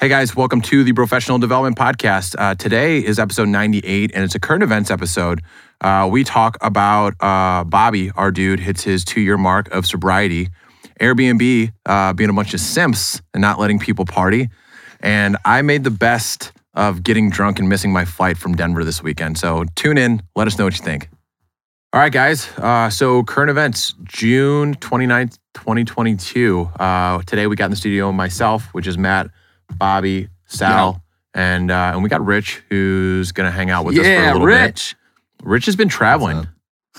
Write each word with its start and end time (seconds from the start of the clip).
Hey 0.00 0.08
guys, 0.08 0.34
welcome 0.34 0.62
to 0.62 0.82
the 0.82 0.94
Professional 0.94 1.38
Development 1.38 1.76
Podcast. 1.76 2.34
Uh, 2.38 2.54
today 2.54 3.04
is 3.04 3.18
episode 3.18 3.50
98, 3.50 4.12
and 4.14 4.24
it's 4.24 4.34
a 4.34 4.40
current 4.40 4.62
events 4.62 4.90
episode. 4.90 5.42
Uh, 5.82 6.08
we 6.10 6.24
talk 6.24 6.56
about 6.62 7.12
uh, 7.20 7.64
Bobby, 7.64 8.10
our 8.12 8.30
dude, 8.30 8.60
hits 8.60 8.82
his 8.82 9.04
two 9.04 9.20
year 9.20 9.36
mark 9.36 9.70
of 9.72 9.84
sobriety, 9.84 10.48
Airbnb 11.02 11.70
uh, 11.84 12.14
being 12.14 12.30
a 12.30 12.32
bunch 12.32 12.54
of 12.54 12.60
simps 12.60 13.20
and 13.34 13.42
not 13.42 13.58
letting 13.58 13.78
people 13.78 14.06
party. 14.06 14.48
And 15.00 15.36
I 15.44 15.60
made 15.60 15.84
the 15.84 15.90
best 15.90 16.52
of 16.72 17.02
getting 17.02 17.28
drunk 17.28 17.58
and 17.58 17.68
missing 17.68 17.92
my 17.92 18.06
flight 18.06 18.38
from 18.38 18.54
Denver 18.54 18.84
this 18.84 19.02
weekend. 19.02 19.36
So 19.36 19.66
tune 19.76 19.98
in, 19.98 20.22
let 20.34 20.46
us 20.46 20.56
know 20.56 20.64
what 20.64 20.78
you 20.78 20.82
think. 20.82 21.10
All 21.92 22.00
right, 22.00 22.10
guys. 22.10 22.48
Uh, 22.56 22.88
so 22.88 23.22
current 23.24 23.50
events, 23.50 23.92
June 24.04 24.76
29th, 24.76 25.36
2022. 25.52 26.70
Uh, 26.80 27.20
today 27.26 27.46
we 27.46 27.54
got 27.54 27.66
in 27.66 27.72
the 27.72 27.76
studio 27.76 28.10
myself, 28.12 28.72
which 28.72 28.86
is 28.86 28.96
Matt. 28.96 29.30
Bobby, 29.76 30.28
Sal, 30.46 31.02
and 31.34 31.70
uh, 31.70 31.92
and 31.94 32.02
we 32.02 32.08
got 32.08 32.24
Rich, 32.24 32.62
who's 32.68 33.32
gonna 33.32 33.50
hang 33.50 33.70
out 33.70 33.84
with 33.84 33.96
us 33.98 34.04
for 34.04 34.10
a 34.10 34.14
yeah, 34.14 34.32
little 34.32 34.46
Rich. 34.46 34.96
bit. 35.40 35.46
Rich 35.46 35.66
has 35.66 35.76
been 35.76 35.88
traveling. 35.88 36.38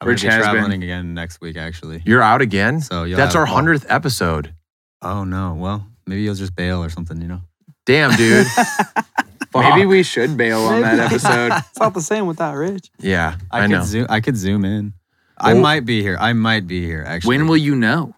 I'm 0.00 0.08
Rich 0.08 0.22
gonna 0.22 0.32
be 0.32 0.36
has 0.36 0.46
been- 0.46 0.54
traveling 0.54 0.82
again 0.82 1.14
next 1.14 1.40
week, 1.40 1.56
actually. 1.56 2.02
You're 2.04 2.22
out 2.22 2.42
again. 2.42 2.80
So 2.80 3.04
you'll 3.04 3.16
That's 3.16 3.34
our 3.34 3.46
hundredth 3.46 3.86
episode. 3.88 4.54
Oh 5.02 5.24
no! 5.24 5.54
Well, 5.54 5.86
maybe 6.06 6.22
you'll 6.22 6.34
just 6.34 6.56
bail 6.56 6.82
or 6.82 6.90
something. 6.90 7.20
You 7.20 7.28
know. 7.28 7.40
Damn, 7.86 8.16
dude. 8.16 8.46
Maybe 9.54 9.86
we 9.86 10.02
should 10.02 10.36
bail 10.36 10.58
on 10.62 10.80
that 10.80 10.98
episode. 10.98 11.52
it's 11.52 11.78
not 11.78 11.94
the 11.94 12.00
same 12.00 12.26
without 12.26 12.54
Rich. 12.56 12.90
Yeah, 12.98 13.36
I, 13.52 13.58
I, 13.58 13.62
could 13.62 13.70
know. 13.70 13.82
zoom. 13.84 14.06
I 14.08 14.20
could 14.20 14.36
zoom 14.36 14.64
in. 14.64 14.94
I 15.38 15.54
might 15.54 15.84
be 15.84 16.02
here. 16.02 16.16
I 16.18 16.32
might 16.32 16.66
be 16.66 16.84
here. 16.84 17.04
Actually. 17.06 17.36
when 17.38 17.46
will 17.46 17.56
you 17.56 17.76
know? 17.76 18.16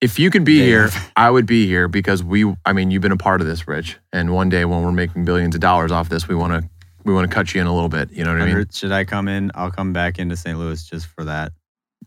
If 0.00 0.18
you 0.18 0.30
could 0.30 0.44
be 0.44 0.58
Yeah. 0.60 0.64
here, 0.64 0.90
I 1.16 1.30
would 1.30 1.46
be 1.46 1.66
here 1.66 1.88
because 1.88 2.22
we. 2.22 2.54
I 2.66 2.72
mean, 2.72 2.90
you've 2.90 3.02
been 3.02 3.12
a 3.12 3.16
part 3.16 3.40
of 3.40 3.46
this, 3.46 3.66
Rich. 3.66 3.98
And 4.12 4.32
one 4.32 4.48
day 4.48 4.64
when 4.64 4.82
we're 4.82 4.92
making 4.92 5.24
billions 5.24 5.54
of 5.54 5.60
dollars 5.60 5.92
off 5.92 6.08
this, 6.08 6.28
we 6.28 6.34
want 6.34 6.52
to. 6.62 6.68
We 7.04 7.12
want 7.12 7.28
to 7.30 7.34
cut 7.34 7.54
you 7.54 7.60
in 7.60 7.66
a 7.66 7.74
little 7.74 7.90
bit. 7.90 8.10
You 8.12 8.24
know 8.24 8.32
what 8.32 8.40
I 8.40 8.46
mean? 8.54 8.66
Should 8.72 8.90
I 8.92 9.04
come 9.04 9.28
in? 9.28 9.50
I'll 9.54 9.70
come 9.70 9.92
back 9.92 10.18
into 10.18 10.36
St. 10.36 10.58
Louis 10.58 10.82
just 10.82 11.06
for 11.06 11.24
that. 11.24 11.52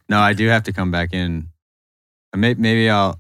No, 0.10 0.20
I 0.20 0.34
do 0.34 0.48
have 0.48 0.64
to 0.64 0.74
come 0.74 0.90
back 0.90 1.14
in. 1.14 1.50
Maybe 2.36 2.90
I'll. 2.90 3.20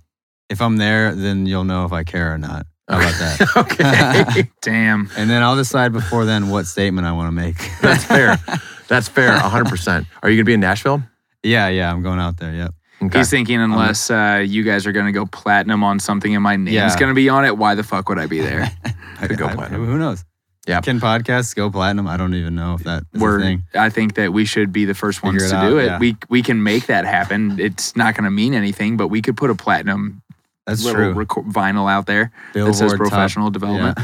If 0.50 0.62
I'm 0.62 0.78
there, 0.78 1.14
then 1.14 1.46
you'll 1.46 1.66
know 1.66 1.86
if 1.86 1.92
I 1.94 2.04
care 2.04 2.34
or 2.34 2.38
not. 2.38 2.66
How 2.90 2.98
about 3.00 3.14
that? 3.20 3.58
okay, 4.38 4.50
Damn. 4.62 5.10
and 5.18 5.30
then 5.30 5.44
I'll 5.44 5.56
decide 5.58 5.92
before 5.92 6.24
then 6.26 6.50
what 6.50 6.66
statement 6.68 7.06
I 7.06 7.12
want 7.12 7.28
to 7.28 7.32
make. 7.32 7.58
that's 7.82 8.04
fair. 8.06 8.38
That's 8.88 9.10
fair. 9.10 9.38
hundred 9.38 9.68
percent. 9.68 10.08
Are 10.24 10.30
you 10.30 10.38
gonna 10.38 10.46
be 10.46 10.54
in 10.54 10.62
Nashville? 10.62 11.04
yeah, 11.44 11.68
yeah. 11.68 11.92
I'm 11.92 12.02
going 12.04 12.20
out 12.20 12.38
there. 12.38 12.54
Yep. 12.54 12.74
Okay. 13.02 13.20
He's 13.20 13.30
thinking 13.30 13.62
unless 13.62 14.10
uh, 14.10 14.44
you 14.46 14.64
guys 14.64 14.88
are 14.88 14.92
going 14.92 15.06
to 15.06 15.12
go 15.12 15.26
platinum 15.28 15.84
on 15.84 16.00
something 16.00 16.34
and 16.34 16.44
my 16.44 16.56
name's 16.56 16.72
Yeah. 16.74 16.98
going 17.00 17.10
to 17.10 17.16
be 17.16 17.30
on 17.30 17.46
it, 17.46 17.56
why 17.58 17.76
the 17.76 17.84
fuck 17.84 18.10
would 18.10 18.18
I 18.18 18.26
be 18.26 18.40
there? 18.42 18.72
I 19.22 19.28
could 19.28 19.38
go 19.38 19.46
I- 19.48 19.54
platinum. 19.54 19.86
Who 19.86 19.98
knows? 20.00 20.26
Yeah. 20.68 20.82
Can 20.82 21.00
podcasts 21.00 21.56
go 21.56 21.70
platinum? 21.70 22.08
I 22.08 22.18
don't 22.18 22.34
even 22.34 22.56
know 22.56 22.74
if 22.74 22.84
that 22.84 23.04
is 23.14 23.22
a 23.22 23.24
We're, 23.24 23.40
thing. 23.40 23.64
I 23.74 23.90
think 23.90 24.16
that 24.16 24.34
we 24.34 24.44
should 24.44 24.74
be 24.74 24.84
the 24.84 24.94
first 24.96 25.20
Figure 25.20 25.40
ones 25.40 25.44
it 25.44 25.56
to 25.56 25.62
do 25.62 25.78
out, 25.80 25.84
it. 25.84 25.86
yeah. 25.86 25.98
We 26.00 26.18
we 26.28 26.42
can 26.44 26.62
make 26.62 26.88
that 26.88 27.06
happen. 27.06 27.58
It's 27.58 27.96
not 27.96 28.16
going 28.16 28.26
to 28.26 28.32
mean 28.32 28.54
anything, 28.54 28.98
but 28.98 29.08
we 29.08 29.22
could 29.22 29.38
put 29.38 29.50
a 29.50 29.56
platinum 29.56 30.22
That's 30.66 30.84
little 30.84 31.14
true. 31.14 31.26
reco- 31.26 31.50
vinyl 31.50 31.90
out 31.90 32.06
there 32.06 32.32
that 32.54 32.74
says 32.76 32.92
top- 32.92 32.98
professional 32.98 33.50
development. 33.50 33.98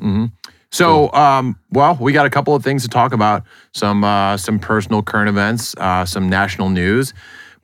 Hmm 0.00 0.26
So, 0.70 1.10
um, 1.12 1.58
well, 1.72 1.96
we 2.00 2.12
got 2.12 2.26
a 2.26 2.30
couple 2.30 2.54
of 2.54 2.62
things 2.62 2.82
to 2.82 2.88
talk 2.88 3.12
about. 3.12 3.42
Some 3.72 4.04
uh, 4.04 4.36
some 4.36 4.60
personal 4.60 5.02
current 5.02 5.28
events, 5.28 5.74
uh, 5.78 6.04
some 6.04 6.28
national 6.28 6.68
news. 6.70 7.14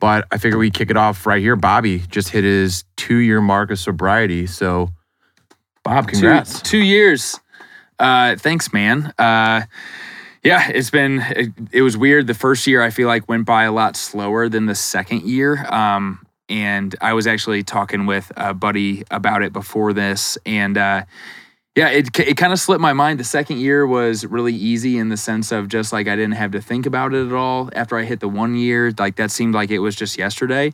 But 0.03 0.27
I 0.33 0.39
figure 0.39 0.59
we 0.59 0.73
kick 0.73 0.91
it 0.91 0.97
off 0.97 1.27
right 1.27 1.41
here. 1.41 1.55
Bobby 1.55 2.01
just 2.01 2.31
hit 2.31 2.43
his 2.43 2.83
two 2.97 3.19
year 3.19 3.41
mark 3.41 3.71
of 3.71 3.79
sobriety. 3.79 4.49
So, 4.49 4.89
Bob, 5.85 6.09
congrats. 6.09 6.61
Two, 6.61 6.71
two 6.81 6.85
years. 6.85 7.39
Uh, 8.01 8.35
thanks, 8.35 8.73
man. 8.73 9.15
Uh, 9.17 9.63
yeah, 10.43 10.69
it's 10.71 10.91
been, 10.91 11.21
it, 11.21 11.51
it 11.71 11.83
was 11.83 11.97
weird. 11.97 12.27
The 12.27 12.35
first 12.35 12.67
year 12.67 12.83
I 12.83 12.91
feel 12.91 13.07
like 13.07 13.29
went 13.29 13.47
by 13.47 13.63
a 13.63 13.71
lot 13.71 13.95
slower 13.95 14.49
than 14.49 14.67
the 14.67 14.75
second 14.75 15.23
year. 15.23 15.65
Um, 15.73 16.27
and 16.49 16.97
I 17.01 17.13
was 17.13 17.29
actually 17.29 17.63
talking 17.63 18.05
with 18.05 18.33
a 18.37 18.55
buddy 18.55 19.05
about 19.13 19.45
it 19.45 19.53
before 19.53 19.93
this. 19.93 20.37
And 20.45 20.77
uh, 20.77 21.05
yeah, 21.77 21.89
it, 21.89 22.19
it 22.21 22.37
kind 22.37 22.53
of 22.53 22.59
slipped 22.61 22.81
my 22.81 22.93
mind. 22.93 23.19
The 23.21 23.25
second 23.25 23.59
year 23.59 23.87
was 23.87 24.25
really 24.27 24.55
easy 24.55 24.99
in 24.99 25.09
the 25.09 25.17
sense 25.17 25.53
of 25.53 25.69
just 25.69 25.93
like 25.93 26.07
I 26.09 26.17
didn't 26.17 26.35
have 26.35 26.51
to 26.53 26.61
think 26.61 26.87
about 26.87 27.15
it 27.15 27.27
at 27.27 27.33
all. 27.33 27.71
After 27.75 27.97
I 27.99 28.05
hit 28.05 28.21
the 28.21 28.29
one 28.29 28.55
year, 28.57 28.93
like 28.99 29.17
that 29.17 29.31
seemed 29.31 29.55
like 29.55 29.71
it 29.71 29.79
was 29.79 29.97
just 29.97 30.19
yesterday. 30.19 30.73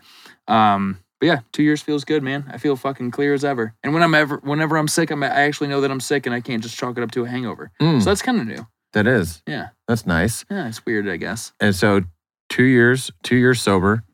Um, 0.48 0.98
but 1.20 1.26
yeah, 1.26 1.41
two 1.53 1.62
years 1.62 1.82
feels 1.82 2.04
good, 2.04 2.22
man. 2.22 2.44
I 2.48 2.59
feel 2.59 2.76
fucking 2.76 3.10
clear 3.10 3.34
as 3.34 3.44
ever. 3.44 3.75
And 3.82 3.92
when 3.92 4.03
I'm 4.03 4.14
ever, 4.14 4.38
whenever 4.38 4.76
I'm 4.76 4.88
sick, 4.88 5.10
I'm, 5.10 5.22
I 5.22 5.26
actually 5.28 5.69
know 5.69 5.81
that 5.81 5.91
I'm 5.91 6.00
sick, 6.00 6.26
and 6.26 6.34
I 6.34 6.41
can't 6.41 6.62
just 6.62 6.76
chalk 6.76 6.97
it 6.97 7.03
up 7.03 7.10
to 7.12 7.25
a 7.25 7.28
hangover. 7.28 7.70
Mm, 7.80 8.00
So 8.03 8.10
that's 8.10 8.22
kind 8.22 8.41
of 8.41 8.47
new. 8.47 8.66
that 8.92 9.06
is. 9.06 9.42
Yeah, 9.47 9.69
That's 9.88 10.06
nice. 10.06 10.44
yeah, 10.50 10.69
it's 10.69 10.84
weird, 10.86 11.09
I 11.09 11.16
guess. 11.16 11.53
And 11.60 11.75
so, 11.75 12.03
two 12.48 12.62
years, 12.65 13.10
two 13.25 13.34
years 13.36 13.60
sober, 13.60 14.04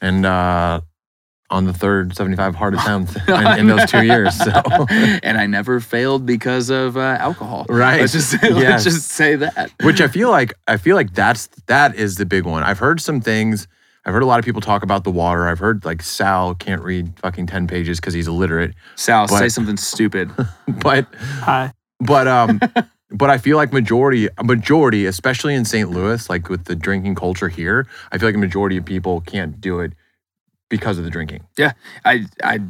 and 0.00 0.24
uh, 0.26 0.80
on 1.50 1.64
the 1.64 1.72
third 1.72 2.16
75 2.16 2.54
hard 2.54 2.74
attempts 2.74 3.16
in, 3.28 3.58
in 3.60 3.66
those 3.68 3.88
two 3.90 4.02
years. 4.04 4.36
So, 4.36 4.50
and 4.90 5.38
I 5.38 5.46
never 5.46 5.80
failed 5.80 6.26
because 6.26 6.70
of 6.70 6.96
uh, 6.96 7.16
alcohol. 7.20 7.66
Right. 7.68 8.00
Let's 8.00 8.12
just 8.12 8.32
Yes. 8.42 8.54
let's 8.54 8.84
just 8.84 9.08
say 9.08 9.36
that. 9.36 9.70
which 9.82 10.00
I 10.00 10.08
feel 10.08 10.30
like 10.30 10.54
I 10.66 10.76
feel 10.76 10.96
like 10.96 11.14
that's 11.14 11.46
that 11.66 11.94
is 11.94 12.16
the 12.16 12.26
big 12.26 12.44
one. 12.44 12.62
I've 12.62 12.78
heard 12.78 13.00
some 13.00 13.20
things. 13.20 13.68
I've 14.04 14.12
heard 14.12 14.22
a 14.22 14.26
lot 14.26 14.38
of 14.38 14.44
people 14.44 14.60
talk 14.60 14.82
about 14.84 15.02
the 15.04 15.10
water. 15.10 15.48
I've 15.48 15.58
heard 15.58 15.84
like 15.84 16.02
Sal 16.02 16.54
can't 16.54 16.82
read 16.82 17.18
fucking 17.20 17.46
ten 17.46 17.66
pages 17.66 17.98
because 18.00 18.14
he's 18.14 18.28
illiterate. 18.28 18.74
Sal, 18.96 19.26
But- 19.26 19.38
say 19.38 19.48
something 19.48 19.76
stupid. 19.76 20.30
But 20.66 21.06
Hi. 21.40 21.72
but 22.00 22.26
um 22.28 22.60
but 23.10 23.30
I 23.30 23.38
feel 23.38 23.56
like 23.56 23.72
majority 23.72 24.28
majority, 24.42 25.06
especially 25.06 25.54
in 25.54 25.64
St. 25.64 25.90
Louis, 25.90 26.28
like 26.28 26.48
with 26.48 26.64
the 26.64 26.74
drinking 26.74 27.14
culture 27.14 27.48
here, 27.48 27.86
I 28.10 28.18
feel 28.18 28.28
like 28.28 28.34
a 28.34 28.38
majority 28.38 28.76
of 28.76 28.84
people 28.84 29.20
can't 29.20 29.60
do 29.60 29.78
it 29.80 29.92
because 30.68 30.98
of 30.98 31.04
the 31.04 31.10
drinking. 31.10 31.46
Yeah, 31.58 31.72
I 32.04 32.26
I 32.42 32.60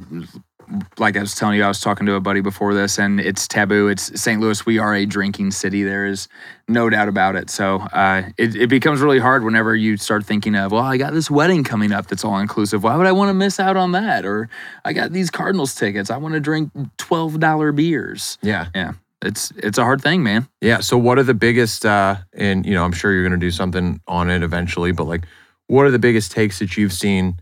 like 0.99 1.17
I 1.17 1.21
was 1.21 1.35
telling 1.35 1.57
you, 1.57 1.65
I 1.65 1.69
was 1.69 1.81
talking 1.81 2.07
to 2.07 2.15
a 2.15 2.21
buddy 2.21 2.41
before 2.41 2.75
this, 2.75 2.99
and 2.99 3.21
it's 3.21 3.47
taboo. 3.47 3.89
It's 3.89 4.21
St. 4.21 4.41
Louis. 4.41 4.67
We 4.67 4.79
are 4.79 4.95
a 4.95 5.07
drinking 5.07 5.53
city. 5.53 5.83
There 5.83 6.07
is 6.07 6.29
no 6.69 6.91
doubt 6.91 7.09
about 7.09 7.37
it. 7.37 7.51
So 7.51 7.77
uh, 7.77 8.23
it 8.37 8.57
it 8.57 8.69
becomes 8.69 9.01
really 9.01 9.19
hard 9.19 9.45
whenever 9.45 9.75
you 9.75 9.97
start 9.97 10.25
thinking 10.25 10.55
of, 10.57 10.73
well, 10.73 10.83
I 10.83 10.97
got 10.97 11.13
this 11.13 11.31
wedding 11.31 11.65
coming 11.65 11.93
up 11.93 12.09
that's 12.09 12.25
all 12.25 12.39
inclusive. 12.39 12.83
Why 12.83 12.97
would 12.97 13.07
I 13.07 13.13
want 13.13 13.31
to 13.31 13.35
miss 13.35 13.61
out 13.61 13.77
on 13.77 13.93
that? 13.93 14.25
Or 14.25 14.49
I 14.85 14.93
got 14.93 15.13
these 15.13 15.31
Cardinals 15.31 15.75
tickets. 15.75 16.11
I 16.11 16.17
want 16.17 16.35
to 16.35 16.41
drink 16.41 16.71
twelve 16.99 17.39
dollar 17.41 17.73
beers. 17.73 18.39
Yeah. 18.43 18.69
Yeah, 18.75 18.93
it's 19.23 19.53
it's 19.57 19.79
a 19.79 19.85
hard 19.85 20.03
thing, 20.03 20.23
man. 20.23 20.49
Yeah. 20.61 20.81
So 20.81 20.99
what 20.99 21.19
are 21.19 21.25
the 21.25 21.35
biggest 21.35 21.87
uh 21.87 22.17
and 22.33 22.67
you 22.67 22.75
know, 22.75 22.85
I'm 22.85 22.93
sure 22.93 23.13
you're 23.13 23.25
gonna 23.25 23.37
do 23.37 23.51
something 23.51 24.01
on 24.09 24.31
it 24.31 24.43
eventually, 24.43 24.93
but 24.93 25.05
like 25.05 25.25
what 25.69 25.85
are 25.87 25.91
the 25.91 25.99
biggest 25.99 26.33
takes 26.33 26.59
that 26.61 26.77
you've 26.77 26.93
seen 26.93 27.41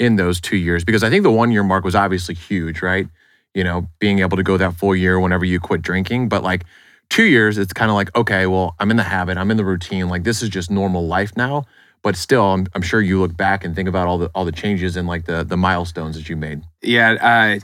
in 0.00 0.16
those 0.16 0.40
two 0.40 0.56
years? 0.56 0.82
Because 0.82 1.04
I 1.04 1.10
think 1.10 1.22
the 1.22 1.30
one 1.30 1.52
year 1.52 1.62
mark 1.62 1.84
was 1.84 1.94
obviously 1.94 2.34
huge, 2.34 2.82
right? 2.82 3.06
You 3.54 3.62
know, 3.62 3.88
being 4.00 4.18
able 4.20 4.36
to 4.36 4.42
go 4.42 4.56
that 4.56 4.74
full 4.74 4.96
year 4.96 5.20
whenever 5.20 5.44
you 5.44 5.60
quit 5.60 5.82
drinking. 5.82 6.28
But 6.28 6.42
like 6.42 6.64
two 7.10 7.24
years, 7.24 7.58
it's 7.58 7.72
kind 7.72 7.90
of 7.90 7.94
like, 7.94 8.16
okay, 8.16 8.46
well, 8.46 8.74
I'm 8.80 8.90
in 8.90 8.96
the 8.96 9.04
habit, 9.04 9.36
I'm 9.36 9.50
in 9.50 9.58
the 9.58 9.64
routine. 9.64 10.08
Like 10.08 10.24
this 10.24 10.42
is 10.42 10.48
just 10.48 10.70
normal 10.70 11.06
life 11.06 11.36
now. 11.36 11.66
But 12.02 12.16
still, 12.16 12.42
I'm, 12.42 12.66
I'm 12.74 12.80
sure 12.80 13.02
you 13.02 13.20
look 13.20 13.36
back 13.36 13.62
and 13.62 13.76
think 13.76 13.86
about 13.86 14.08
all 14.08 14.16
the 14.16 14.30
all 14.34 14.46
the 14.46 14.52
changes 14.52 14.96
and 14.96 15.06
like 15.06 15.26
the 15.26 15.44
the 15.44 15.58
milestones 15.58 16.16
that 16.16 16.30
you 16.30 16.36
made. 16.36 16.62
Yeah, 16.80 17.18
I 17.20 17.60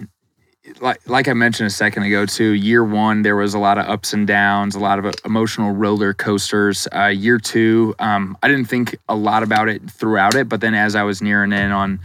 like 0.81 1.01
like 1.09 1.29
I 1.29 1.33
mentioned 1.33 1.67
a 1.67 1.71
second 1.71 2.05
ago 2.05 2.27
too. 2.27 2.51
Year 2.51 2.85
one, 2.85 3.23
there 3.23 3.37
was 3.37 3.55
a 3.55 3.59
lot 3.59 3.79
of 3.79 3.87
ups 3.87 4.13
and 4.13 4.27
downs, 4.27 4.75
a 4.75 4.81
lot 4.81 4.99
of 4.99 5.15
emotional 5.25 5.73
roller 5.73 6.13
coasters. 6.15 6.89
Uh, 6.95 7.07
year 7.07 7.39
two, 7.39 7.95
um, 7.99 8.37
I 8.43 8.49
didn't 8.49 8.67
think 8.67 8.97
a 9.09 9.17
lot 9.17 9.43
about 9.43 9.69
it 9.69 9.89
throughout 9.91 10.35
it, 10.35 10.49
but 10.49 10.61
then 10.61 10.75
as 10.75 10.95
I 10.95 11.03
was 11.03 11.23
nearing 11.23 11.53
in 11.53 11.71
on 11.71 12.01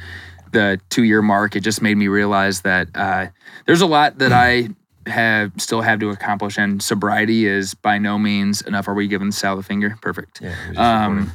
the 0.51 0.79
two 0.89 1.03
year 1.03 1.21
mark, 1.21 1.55
it 1.55 1.61
just 1.61 1.81
made 1.81 1.97
me 1.97 2.07
realize 2.07 2.61
that 2.61 2.87
uh, 2.95 3.27
there's 3.65 3.81
a 3.81 3.87
lot 3.87 4.17
that 4.19 4.31
I 4.31 4.69
have 5.07 5.51
still 5.57 5.81
have 5.81 5.99
to 5.99 6.09
accomplish, 6.09 6.57
and 6.57 6.81
sobriety 6.81 7.45
is 7.45 7.73
by 7.73 7.97
no 7.97 8.17
means 8.17 8.61
enough. 8.61 8.87
Are 8.87 8.93
we 8.93 9.07
giving 9.07 9.31
Sal 9.31 9.55
the 9.55 9.63
finger? 9.63 9.97
Perfect. 10.01 10.41
Yeah. 10.41 11.05
Um, 11.05 11.31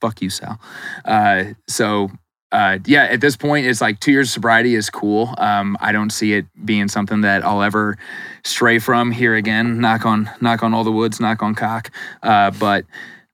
fuck 0.00 0.20
you, 0.20 0.30
Sal. 0.30 0.60
Uh, 1.04 1.44
so 1.66 2.10
uh, 2.50 2.78
yeah, 2.86 3.04
at 3.04 3.20
this 3.20 3.36
point, 3.36 3.66
it's 3.66 3.80
like 3.80 4.00
two 4.00 4.10
years 4.10 4.28
of 4.28 4.32
sobriety 4.32 4.74
is 4.74 4.88
cool. 4.88 5.34
Um, 5.38 5.76
I 5.80 5.92
don't 5.92 6.10
see 6.10 6.32
it 6.32 6.46
being 6.64 6.88
something 6.88 7.20
that 7.20 7.44
I'll 7.44 7.62
ever 7.62 7.98
stray 8.44 8.78
from 8.78 9.10
here 9.10 9.34
again. 9.34 9.80
Knock 9.80 10.06
on, 10.06 10.30
knock 10.40 10.62
on 10.62 10.72
all 10.72 10.84
the 10.84 10.92
woods, 10.92 11.20
knock 11.20 11.42
on 11.42 11.54
cock. 11.54 11.90
Uh, 12.22 12.50
but 12.52 12.86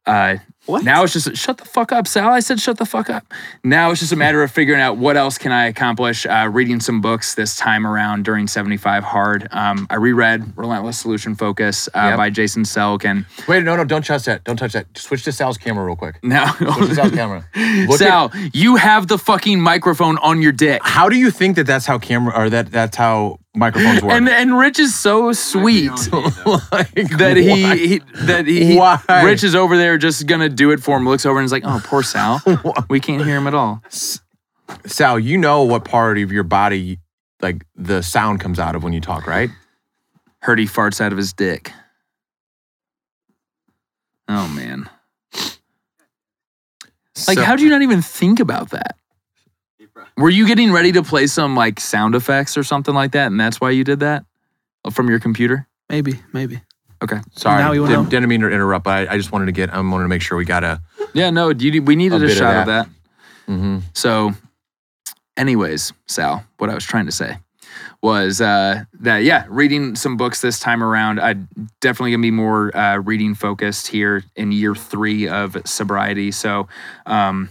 uh, 0.07 0.37
What? 0.67 0.83
now 0.85 1.03
it's 1.05 1.13
just 1.13 1.37
shut 1.37 1.59
the 1.59 1.65
fuck 1.65 1.93
up, 1.93 2.07
Sal. 2.07 2.31
I 2.31 2.41
said 2.41 2.59
shut 2.59 2.79
the 2.79 2.87
fuck 2.87 3.11
up. 3.11 3.25
Now 3.63 3.91
it's 3.91 4.01
just 4.01 4.13
a 4.13 4.17
matter 4.17 4.43
of 4.43 4.51
figuring 4.51 4.81
out 4.81 4.97
what 4.97 5.17
else 5.17 5.37
can 5.37 5.53
I 5.53 5.67
accomplish. 5.67 6.25
Uh, 6.25 6.49
reading 6.51 6.81
some 6.81 7.01
books 7.03 7.35
this 7.35 7.57
time 7.57 7.87
around 7.87 8.25
during 8.25 8.47
75 8.47 9.05
Hard. 9.05 9.47
Um, 9.51 9.87
I 9.91 9.97
reread 9.97 10.57
Relentless 10.57 10.99
Solution 10.99 11.35
Focus 11.35 11.89
uh, 11.95 12.09
Yep. 12.11 12.17
by 12.17 12.31
Jason 12.31 12.63
Selk, 12.63 13.05
and 13.05 13.27
Wait, 13.47 13.63
no, 13.63 13.77
no, 13.77 13.85
don't 13.85 14.05
touch 14.05 14.25
that. 14.25 14.43
Don't 14.45 14.57
touch 14.57 14.73
that. 14.73 14.87
Switch 14.97 15.23
to 15.25 15.33
Sal's 15.33 15.59
camera 15.59 15.85
real 15.85 15.97
quick. 15.97 16.19
now 16.23 16.53
Switch 16.55 16.89
to 16.89 16.95
Sal's 16.95 17.13
camera. 17.21 17.45
Look 17.55 17.91
at- 17.91 17.99
Sal, 17.99 18.33
you 18.53 18.77
have 18.77 19.07
the 19.09 19.19
fucking 19.19 19.61
microphone 19.61 20.17
on 20.19 20.41
your 20.41 20.53
dick. 20.53 20.81
how 20.83 21.09
do 21.09 21.17
you 21.17 21.31
think 21.31 21.57
that 21.57 21.67
that's 21.67 21.85
how 21.87 21.99
camera 21.99 22.33
or 22.35 22.49
that 22.51 22.71
that's 22.71 22.97
how 22.97 23.39
microphones 23.55 24.03
work. 24.03 24.13
And 24.13 24.29
and 24.29 24.59
Rich 24.59 24.79
is 24.79 24.95
so 24.95 25.33
sweet 25.33 25.91
like, 26.73 26.93
that 27.19 27.37
he, 27.37 27.87
he 27.89 27.99
that 28.27 28.47
he, 28.47 28.65
he- 28.73 28.79
Why? 28.79 29.01
Rich 29.25 29.45
is 29.45 29.55
over 29.55 29.77
there 29.77 29.97
just 29.99 30.27
gonna 30.27 30.49
do 30.49 30.71
it 30.71 30.81
for 30.83 30.97
him. 30.97 31.07
Looks 31.07 31.25
over 31.27 31.39
and 31.39 31.45
is 31.47 31.53
like, 31.53 31.65
"Oh, 31.65 31.81
poor 31.85 32.03
Sal. 32.03 32.43
we 32.91 33.01
can't 33.01 33.25
hear 33.25 33.37
him 33.37 33.47
at 33.47 33.55
all." 33.55 33.83
Sal, 34.87 35.19
you 35.19 35.39
know 35.39 35.63
what 35.63 35.85
part 35.85 36.19
of 36.19 36.33
your 36.33 36.43
body 36.43 36.99
like 37.41 37.65
the 37.77 38.03
sound 38.03 38.41
comes 38.41 38.59
out 38.59 38.75
of 38.75 38.83
when 38.83 38.93
you 38.93 39.01
talk, 39.01 39.27
right? 39.27 39.51
Heard 40.41 40.59
he 40.59 40.67
farts 40.67 41.01
out 41.01 41.13
of 41.13 41.19
his 41.19 41.33
dick. 41.33 41.73
Oh 44.29 44.49
man. 44.49 44.89
Like, 47.29 47.39
So- 47.39 47.45
how 47.45 47.55
do 47.57 47.63
you 47.63 47.71
not 47.71 47.83
even 47.83 48.03
think 48.03 48.41
about 48.41 48.71
that? 48.71 48.97
Were 50.17 50.31
you 50.31 50.47
getting 50.47 50.73
ready 50.73 50.93
to 50.93 51.03
play 51.03 51.27
some 51.27 51.55
like 51.57 51.81
sound 51.81 52.15
effects 52.15 52.57
or 52.57 52.63
something 52.65 52.95
like 52.95 53.13
that, 53.13 53.29
and 53.29 53.39
that's 53.39 53.61
why 53.61 53.71
you 53.71 53.85
did 53.85 54.01
that 54.01 54.25
from 54.93 55.09
your 55.09 55.19
computer? 55.21 55.67
Maybe, 55.89 56.21
maybe. 56.33 56.61
Okay. 57.03 57.19
Sorry, 57.33 57.61
Now 57.63 57.73
you 57.73 57.83
wanna 57.83 57.97
didn't, 57.97 58.09
didn't 58.11 58.29
mean 58.29 58.41
to 58.41 58.49
interrupt, 58.51 58.85
but 58.85 59.09
I, 59.09 59.15
I 59.15 59.17
just 59.17 59.31
wanted 59.33 59.47
to 59.47 59.53
get. 59.53 59.71
I 59.73 59.79
wanted 59.81 60.05
to 60.05 60.09
make 60.09 60.23
sure 60.23 60.39
we 60.39 60.45
got 60.45 60.65
a. 60.65 60.81
Yeah, 61.13 61.31
no, 61.31 61.51
you, 61.51 61.83
we 61.83 61.97
needed 61.97 62.15
A 62.15 62.17
a, 62.17 62.21
bit 62.21 62.31
of 62.31 62.37
shot 62.37 62.57
of 62.57 62.67
that. 62.67 62.89
that. 63.47 63.53
mhm. 63.53 63.83
So, 63.93 64.33
anyways, 65.37 65.93
Sal, 66.07 66.45
what 66.59 66.71
I 66.71 66.75
was 66.75 66.85
trying 66.85 67.07
to 67.07 67.13
say 67.13 67.37
was 68.03 68.41
uh, 68.41 68.85
that 69.01 69.19
yeah, 69.19 69.45
reading 69.49 69.97
some 69.97 70.17
books 70.17 70.41
this 70.41 70.59
time 70.61 70.83
around. 70.83 71.21
I 71.21 71.35
definitely 71.81 72.13
gonna 72.13 72.23
be 72.23 72.31
more 72.31 72.75
uh, 72.77 72.97
reading 72.99 73.35
focused 73.35 73.89
here 73.89 74.25
in 74.37 74.53
year 74.53 74.75
three 74.75 75.29
of 75.29 75.57
sobriety. 75.67 76.31
So, 76.31 76.69
um, 77.07 77.51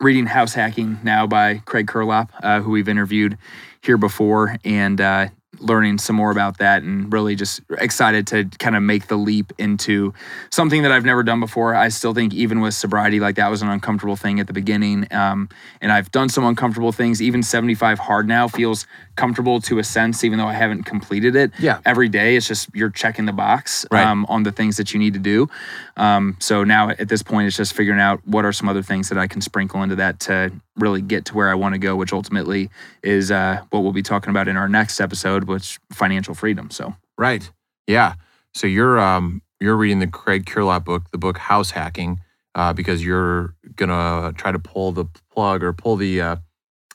reading 0.00 0.26
House 0.26 0.54
Hacking 0.54 0.98
now 1.02 1.26
by 1.26 1.58
Craig 1.64 1.86
Curelop, 1.86 2.30
uh, 2.42 2.60
who 2.60 2.70
we've 2.70 2.88
interviewed 2.88 3.38
here 3.82 3.96
before, 3.96 4.56
and 4.64 5.00
uh, 5.00 5.28
learning 5.62 5.98
some 5.98 6.16
more 6.16 6.30
about 6.30 6.58
that, 6.58 6.82
and 6.82 7.12
really 7.12 7.34
just 7.34 7.60
excited 7.78 8.26
to 8.28 8.44
kind 8.58 8.76
of 8.76 8.82
make 8.82 9.06
the 9.06 9.16
leap 9.16 9.52
into 9.58 10.12
something 10.50 10.82
that 10.82 10.92
I've 10.92 11.04
never 11.04 11.22
done 11.22 11.40
before. 11.40 11.74
I 11.74 11.88
still 11.88 12.12
think 12.14 12.34
even 12.34 12.60
with 12.60 12.74
sobriety, 12.74 13.20
like 13.20 13.36
that 13.36 13.48
was 13.48 13.62
an 13.62 13.68
uncomfortable 13.68 14.16
thing 14.16 14.40
at 14.40 14.46
the 14.46 14.52
beginning, 14.52 15.06
um, 15.12 15.48
and 15.80 15.92
I've 15.92 16.10
done 16.10 16.28
some 16.28 16.44
uncomfortable 16.44 16.92
things. 16.92 17.22
Even 17.22 17.42
75 17.42 17.98
hard 18.00 18.28
now 18.28 18.48
feels 18.48 18.86
comfortable 19.16 19.60
to 19.60 19.78
a 19.78 19.84
sense, 19.84 20.24
even 20.24 20.38
though 20.38 20.46
I 20.48 20.54
haven't 20.54 20.84
completed 20.84 21.36
it 21.36 21.52
Yeah. 21.58 21.78
every 21.84 22.08
day. 22.08 22.36
It's 22.36 22.48
just 22.48 22.68
you're 22.74 22.90
checking 22.90 23.26
the 23.26 23.32
box 23.32 23.84
Right. 23.90 24.04
um, 24.06 24.24
on 24.28 24.42
the 24.42 24.52
things 24.52 24.76
that 24.78 24.92
you 24.94 24.98
need 24.98 25.12
to 25.14 25.20
do. 25.20 25.48
Um, 25.96 26.36
so 26.40 26.64
now 26.64 26.90
at 26.90 27.08
this 27.08 27.22
point, 27.22 27.46
it's 27.46 27.56
just 27.56 27.74
figuring 27.74 28.00
out 28.00 28.20
what 28.26 28.44
are 28.46 28.52
some 28.52 28.68
other 28.68 28.82
things 28.82 29.10
that 29.10 29.18
I 29.18 29.26
can 29.26 29.40
sprinkle 29.42 29.82
into 29.82 29.96
that 29.96 30.18
to 30.20 30.50
really 30.76 31.02
get 31.02 31.26
to 31.26 31.34
where 31.34 31.50
I 31.50 31.54
want 31.54 31.74
to 31.74 31.78
go, 31.78 31.96
which 31.96 32.12
ultimately 32.12 32.70
is 33.02 33.30
uh, 33.30 33.62
what 33.70 33.82
we'll 33.82 33.92
be 33.92 34.02
talking 34.02 34.30
about 34.30 34.48
in 34.48 34.56
our 34.56 34.68
next 34.68 35.00
episode, 35.00 35.44
which 35.44 35.78
financial 35.90 36.34
freedom. 36.34 36.70
So 36.70 36.94
Right. 37.18 37.50
Yeah. 37.86 38.14
So 38.54 38.66
you're 38.66 38.98
um 38.98 39.42
you're 39.60 39.76
reading 39.76 40.00
the 40.00 40.06
Craig 40.06 40.44
Curelop 40.44 40.84
book, 40.84 41.10
the 41.12 41.18
book 41.18 41.38
House 41.38 41.70
Hacking, 41.70 42.20
uh, 42.54 42.72
because 42.72 43.04
you're 43.04 43.54
gonna 43.76 44.32
try 44.32 44.52
to 44.52 44.58
pull 44.58 44.92
the 44.92 45.04
plug 45.30 45.62
or 45.62 45.72
pull 45.72 45.96
the 45.96 46.20
uh, 46.20 46.36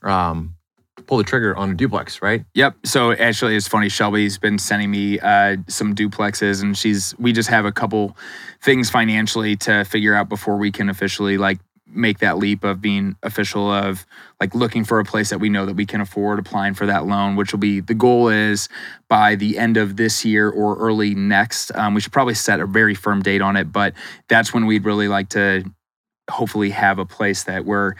um 0.03 0.55
pull 1.05 1.17
the 1.17 1.23
trigger 1.23 1.55
on 1.55 1.71
a 1.71 1.73
duplex, 1.73 2.21
right? 2.21 2.43
Yep. 2.55 2.75
So 2.83 3.13
actually, 3.13 3.55
it's 3.55 3.67
funny. 3.67 3.87
Shelby's 3.87 4.37
been 4.37 4.57
sending 4.57 4.91
me 4.91 5.19
uh, 5.19 5.57
some 5.67 5.95
duplexes, 5.95 6.61
and 6.61 6.77
she's 6.77 7.15
we 7.17 7.31
just 7.31 7.49
have 7.49 7.65
a 7.65 7.71
couple 7.71 8.17
things 8.61 8.89
financially 8.89 9.55
to 9.57 9.85
figure 9.85 10.13
out 10.13 10.27
before 10.27 10.57
we 10.57 10.71
can 10.71 10.89
officially 10.89 11.37
like 11.37 11.59
make 11.89 12.19
that 12.19 12.37
leap 12.37 12.63
of 12.63 12.81
being 12.81 13.15
official 13.23 13.71
of 13.71 14.05
like 14.39 14.53
looking 14.53 14.83
for 14.83 14.99
a 14.99 15.05
place 15.05 15.29
that 15.29 15.39
we 15.39 15.49
know 15.49 15.65
that 15.65 15.75
we 15.75 15.85
can 15.85 16.01
afford 16.01 16.37
applying 16.37 16.73
for 16.73 16.85
that 16.85 17.05
loan 17.05 17.35
which 17.35 17.51
will 17.51 17.59
be 17.59 17.79
the 17.79 17.93
goal 17.93 18.27
is 18.27 18.69
by 19.07 19.35
the 19.35 19.57
end 19.57 19.77
of 19.77 19.95
this 19.95 20.25
year 20.25 20.49
or 20.49 20.77
early 20.77 21.15
next 21.15 21.73
um, 21.75 21.93
we 21.93 22.01
should 22.01 22.13
probably 22.13 22.33
set 22.33 22.59
a 22.59 22.65
very 22.65 22.93
firm 22.93 23.21
date 23.21 23.41
on 23.41 23.55
it 23.55 23.71
but 23.71 23.93
that's 24.27 24.53
when 24.53 24.65
we'd 24.65 24.85
really 24.85 25.07
like 25.07 25.29
to 25.29 25.63
hopefully 26.29 26.69
have 26.69 26.99
a 26.99 27.05
place 27.05 27.43
that 27.43 27.65
we're 27.65 27.93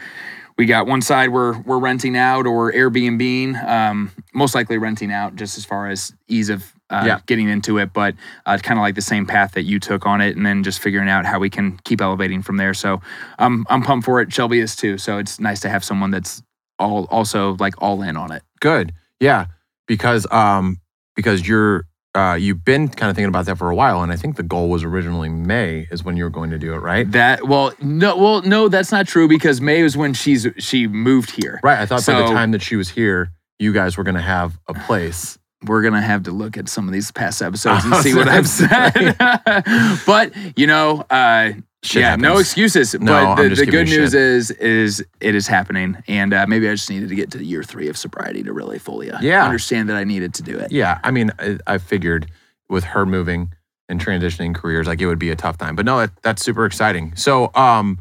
we 0.58 0.66
got 0.66 0.86
one 0.86 1.00
side 1.00 1.30
we're 1.30 1.58
we're 1.60 1.78
renting 1.78 2.16
out 2.16 2.46
or 2.46 2.72
Airbnb, 2.72 3.64
um, 3.64 4.10
most 4.34 4.54
likely 4.54 4.76
renting 4.76 5.12
out, 5.12 5.36
just 5.36 5.56
as 5.56 5.64
far 5.64 5.88
as 5.88 6.12
ease 6.26 6.50
of 6.50 6.74
uh, 6.90 7.04
Yeah. 7.06 7.20
getting 7.26 7.48
into 7.48 7.78
it. 7.78 7.92
But 7.92 8.14
uh, 8.46 8.58
kind 8.58 8.78
of 8.78 8.82
like 8.82 8.94
the 8.94 9.02
same 9.02 9.26
path 9.26 9.52
that 9.52 9.62
you 9.62 9.78
took 9.80 10.06
on 10.06 10.20
it, 10.20 10.36
and 10.36 10.44
then 10.46 10.62
just 10.62 10.80
figuring 10.80 11.08
out 11.08 11.24
how 11.26 11.38
we 11.38 11.50
can 11.50 11.78
keep 11.84 12.00
elevating 12.00 12.42
from 12.42 12.56
there. 12.56 12.74
So 12.74 13.00
um, 13.38 13.66
I'm 13.68 13.82
pumped 13.82 14.04
for 14.04 14.20
it. 14.20 14.32
Shelby 14.32 14.60
is 14.60 14.74
too. 14.76 14.98
So 14.98 15.18
it's 15.18 15.38
nice 15.40 15.60
to 15.60 15.68
have 15.68 15.84
someone 15.84 16.10
that's 16.10 16.42
all 16.78 17.04
also 17.10 17.56
like 17.58 17.74
all 17.82 18.02
in 18.02 18.16
on 18.16 18.30
it. 18.32 18.42
Good. 18.60 18.92
Yeah. 19.20 19.46
Because 19.86 20.26
um 20.30 20.80
because 21.16 21.46
you're 21.48 21.84
uh 22.14 22.36
you've 22.40 22.64
been 22.64 22.88
kind 22.88 23.10
of 23.10 23.16
thinking 23.16 23.28
about 23.28 23.46
that 23.46 23.56
for 23.58 23.70
a 23.70 23.74
while, 23.74 24.02
and 24.02 24.12
I 24.12 24.16
think 24.16 24.36
the 24.36 24.42
goal 24.42 24.68
was 24.68 24.84
originally 24.84 25.28
May 25.28 25.88
is 25.90 26.04
when 26.04 26.16
you 26.16 26.24
were 26.24 26.30
going 26.30 26.50
to 26.50 26.58
do 26.58 26.74
it, 26.74 26.78
right? 26.78 27.10
That 27.10 27.46
well, 27.48 27.72
no, 27.80 28.16
well, 28.16 28.42
no, 28.42 28.68
that's 28.68 28.92
not 28.92 29.06
true 29.08 29.26
because 29.28 29.60
May 29.60 29.80
is 29.80 29.96
when 29.96 30.14
she's 30.14 30.46
she 30.58 30.86
moved 30.86 31.30
here. 31.32 31.58
Right. 31.62 31.78
I 31.80 31.86
thought 31.86 32.06
by 32.06 32.20
the 32.20 32.26
time 32.28 32.52
that 32.52 32.62
she 32.62 32.76
was 32.76 32.88
here, 32.90 33.30
you 33.58 33.72
guys 33.72 33.96
were 33.96 34.04
gonna 34.04 34.22
have 34.22 34.58
a 34.68 34.74
place. 34.86 35.38
We're 35.66 35.82
gonna 35.82 36.00
have 36.02 36.22
to 36.24 36.30
look 36.30 36.56
at 36.56 36.68
some 36.68 36.86
of 36.86 36.92
these 36.92 37.10
past 37.10 37.42
episodes 37.42 37.84
and 37.84 37.92
was 37.92 38.02
see 38.04 38.14
what 38.14 38.28
I've 38.28 38.48
said. 38.48 39.16
but 40.06 40.32
you 40.58 40.66
know, 40.66 41.04
uh, 41.10 41.52
Shit 41.84 42.00
yeah, 42.02 42.16
no 42.16 42.38
excuses. 42.38 42.94
No, 42.94 43.34
but 43.36 43.48
the, 43.50 43.54
the 43.54 43.66
good 43.66 43.86
news 43.86 44.10
shit. 44.10 44.20
is, 44.20 44.50
is 44.50 45.04
it 45.20 45.36
is 45.36 45.46
happening, 45.46 45.96
and 46.08 46.34
uh, 46.34 46.44
maybe 46.48 46.68
I 46.68 46.72
just 46.72 46.90
needed 46.90 47.08
to 47.08 47.14
get 47.14 47.30
to 47.30 47.38
the 47.38 47.44
year 47.46 47.62
three 47.62 47.88
of 47.88 47.96
sobriety 47.96 48.42
to 48.42 48.52
really 48.52 48.80
fully 48.80 49.12
uh, 49.12 49.20
Yeah. 49.20 49.44
understand 49.44 49.88
that 49.88 49.96
I 49.96 50.02
needed 50.02 50.34
to 50.34 50.42
do 50.42 50.58
it. 50.58 50.72
Yeah, 50.72 50.98
I 51.04 51.12
mean, 51.12 51.30
I, 51.38 51.58
I 51.68 51.78
figured 51.78 52.30
with 52.68 52.82
her 52.82 53.06
moving 53.06 53.52
and 53.88 54.00
transitioning 54.04 54.56
careers, 54.56 54.88
like 54.88 55.00
it 55.00 55.06
would 55.06 55.20
be 55.20 55.30
a 55.30 55.36
tough 55.36 55.56
time. 55.56 55.76
But 55.76 55.86
no, 55.86 55.98
that, 56.00 56.10
that's 56.22 56.42
super 56.44 56.66
exciting. 56.66 57.14
So, 57.14 57.52
um, 57.54 58.00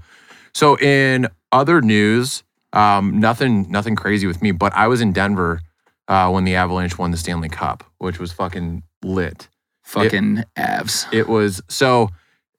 so 0.54 0.76
in 0.80 1.28
other 1.52 1.80
news, 1.80 2.44
um, 2.74 3.20
nothing, 3.20 3.70
nothing 3.72 3.96
crazy 3.96 4.26
with 4.26 4.42
me. 4.42 4.52
But 4.52 4.74
I 4.74 4.88
was 4.88 5.02
in 5.02 5.14
Denver 5.14 5.62
uh, 6.08 6.30
when 6.30 6.44
the 6.44 6.56
Avalanche 6.56 6.98
won 6.98 7.12
the 7.12 7.18
Stanley 7.18 7.50
Cup, 7.50 7.84
which 7.98 8.20
was 8.20 8.32
fucking 8.32 8.84
lit. 9.04 9.48
Fucking 9.84 10.44
avs. 10.58 11.12
It 11.14 11.28
was 11.28 11.62
so. 11.70 12.10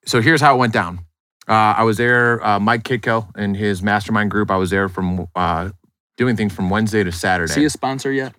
So 0.06 0.22
here's 0.22 0.40
how 0.40 0.54
it 0.54 0.58
went 0.58 0.72
down. 0.72 1.00
Uh, 1.46 1.74
I 1.76 1.82
was 1.84 1.96
there. 1.98 2.44
Uh, 2.46 2.58
Mike 2.58 2.84
Kitko 2.84 3.30
and 3.36 3.56
his 3.56 3.82
mastermind 3.82 4.30
group. 4.30 4.50
I 4.50 4.56
was 4.56 4.70
there 4.70 4.88
from 4.88 5.26
uh, 5.34 5.70
doing 6.16 6.36
things 6.36 6.54
from 6.54 6.70
Wednesday 6.70 7.04
to 7.04 7.12
Saturday. 7.12 7.52
See 7.52 7.64
a 7.64 7.70
sponsor 7.70 8.12
yet? 8.12 8.34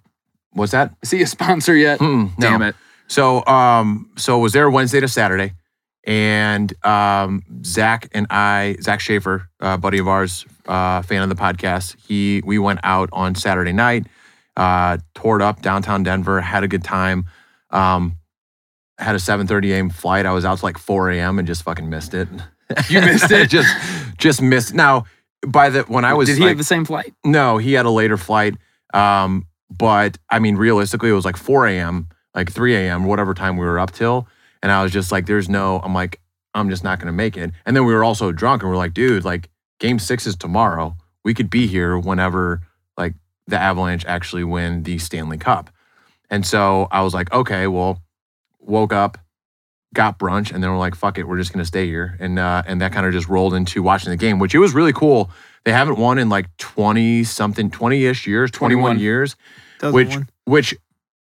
What's 0.51 0.71
that? 0.71 0.95
See 1.03 1.21
a 1.21 1.27
sponsor 1.27 1.75
yet? 1.75 1.99
Mm, 1.99 2.37
no. 2.37 2.49
Damn 2.49 2.61
it. 2.63 2.75
So, 3.07 3.45
um, 3.45 4.11
so 4.17 4.37
was 4.37 4.53
there 4.53 4.69
Wednesday 4.69 4.99
to 4.99 5.07
Saturday, 5.07 5.53
and 6.03 6.73
um, 6.85 7.41
Zach 7.65 8.07
and 8.11 8.27
I, 8.29 8.77
Zach 8.81 8.99
Schaefer, 8.99 9.49
uh, 9.59 9.77
buddy 9.77 9.97
of 9.97 10.07
ours, 10.07 10.45
uh, 10.67 11.01
fan 11.01 11.23
of 11.23 11.29
the 11.29 11.35
podcast, 11.35 11.95
he 12.07 12.41
we 12.45 12.59
went 12.59 12.79
out 12.83 13.09
on 13.11 13.33
Saturday 13.33 13.71
night, 13.73 14.05
uh, 14.59 14.97
toured 15.15 15.41
up 15.41 15.61
downtown 15.61 16.03
Denver, 16.03 16.41
had 16.41 16.65
a 16.65 16.67
good 16.67 16.83
time. 16.83 17.25
Um, 17.69 18.17
had 18.97 19.15
a 19.15 19.19
7:30 19.19 19.71
a.m. 19.71 19.89
flight. 19.89 20.25
I 20.25 20.33
was 20.33 20.43
out 20.43 20.57
to 20.57 20.65
like 20.65 20.77
4 20.77 21.11
a.m. 21.11 21.39
and 21.39 21.47
just 21.47 21.63
fucking 21.63 21.89
missed 21.89 22.13
it. 22.13 22.27
You 22.89 22.99
missed 22.99 23.31
it? 23.31 23.49
just, 23.49 23.73
just 24.17 24.41
missed. 24.41 24.73
Now, 24.73 25.05
by 25.47 25.69
the 25.69 25.83
when 25.83 26.03
I 26.03 26.13
was 26.13 26.27
Did 26.27 26.37
he 26.37 26.41
like, 26.41 26.49
have 26.49 26.57
the 26.57 26.65
same 26.65 26.83
flight? 26.83 27.13
no, 27.23 27.57
he 27.57 27.71
had 27.71 27.85
a 27.85 27.89
later 27.89 28.17
flight. 28.17 28.55
Um, 28.93 29.47
but 29.71 30.17
I 30.29 30.39
mean, 30.39 30.57
realistically, 30.57 31.09
it 31.09 31.13
was 31.13 31.25
like 31.25 31.37
4 31.37 31.67
a.m., 31.67 32.09
like 32.35 32.51
3 32.51 32.75
a.m., 32.75 33.05
whatever 33.05 33.33
time 33.33 33.55
we 33.55 33.65
were 33.65 33.79
up 33.79 33.91
till. 33.91 34.27
And 34.61 34.73
I 34.73 34.83
was 34.83 34.91
just 34.91 35.09
like, 35.09 35.25
there's 35.25 35.47
no, 35.47 35.79
I'm 35.79 35.93
like, 35.93 36.19
I'm 36.53 36.69
just 36.69 36.83
not 36.83 36.99
going 36.99 37.07
to 37.07 37.13
make 37.13 37.37
it. 37.37 37.51
And 37.65 37.75
then 37.77 37.85
we 37.85 37.93
were 37.93 38.03
also 38.03 38.33
drunk 38.33 38.61
and 38.61 38.69
we're 38.69 38.77
like, 38.77 38.93
dude, 38.93 39.23
like 39.23 39.49
game 39.79 39.99
six 39.99 40.27
is 40.27 40.35
tomorrow. 40.35 40.97
We 41.23 41.33
could 41.33 41.49
be 41.49 41.67
here 41.67 41.97
whenever 41.97 42.61
the 43.49 43.59
Avalanche 43.59 44.05
actually 44.05 44.43
win 44.43 44.83
the 44.83 44.97
Stanley 44.99 45.37
Cup. 45.37 45.69
And 46.29 46.45
so 46.45 46.87
I 46.91 47.01
was 47.01 47.13
like, 47.13 47.31
okay, 47.33 47.67
well, 47.67 48.01
woke 48.59 48.93
up, 48.93 49.17
got 49.93 50.19
brunch, 50.19 50.53
and 50.53 50.63
then 50.63 50.69
we're 50.69 50.77
like, 50.77 50.95
fuck 50.95 51.17
it, 51.17 51.27
we're 51.27 51.37
just 51.37 51.51
gonna 51.51 51.65
stay 51.65 51.87
here. 51.87 52.15
And 52.19 52.37
uh, 52.37 52.63
and 52.67 52.81
that 52.81 52.93
kind 52.93 53.05
of 53.05 53.13
just 53.13 53.27
rolled 53.27 53.53
into 53.53 53.81
watching 53.81 54.11
the 54.11 54.17
game, 54.17 54.39
which 54.39 54.53
it 54.53 54.59
was 54.59 54.73
really 54.73 54.93
cool. 54.93 55.31
They 55.65 55.71
haven't 55.71 55.97
won 55.97 56.19
in 56.19 56.29
like 56.29 56.55
20 56.57 57.23
something, 57.25 57.69
20-ish 57.69 58.25
years, 58.27 58.49
21, 58.51 58.81
21. 58.81 58.99
years, 58.99 59.35
which 59.91 60.09
one. 60.09 60.29
which 60.45 60.75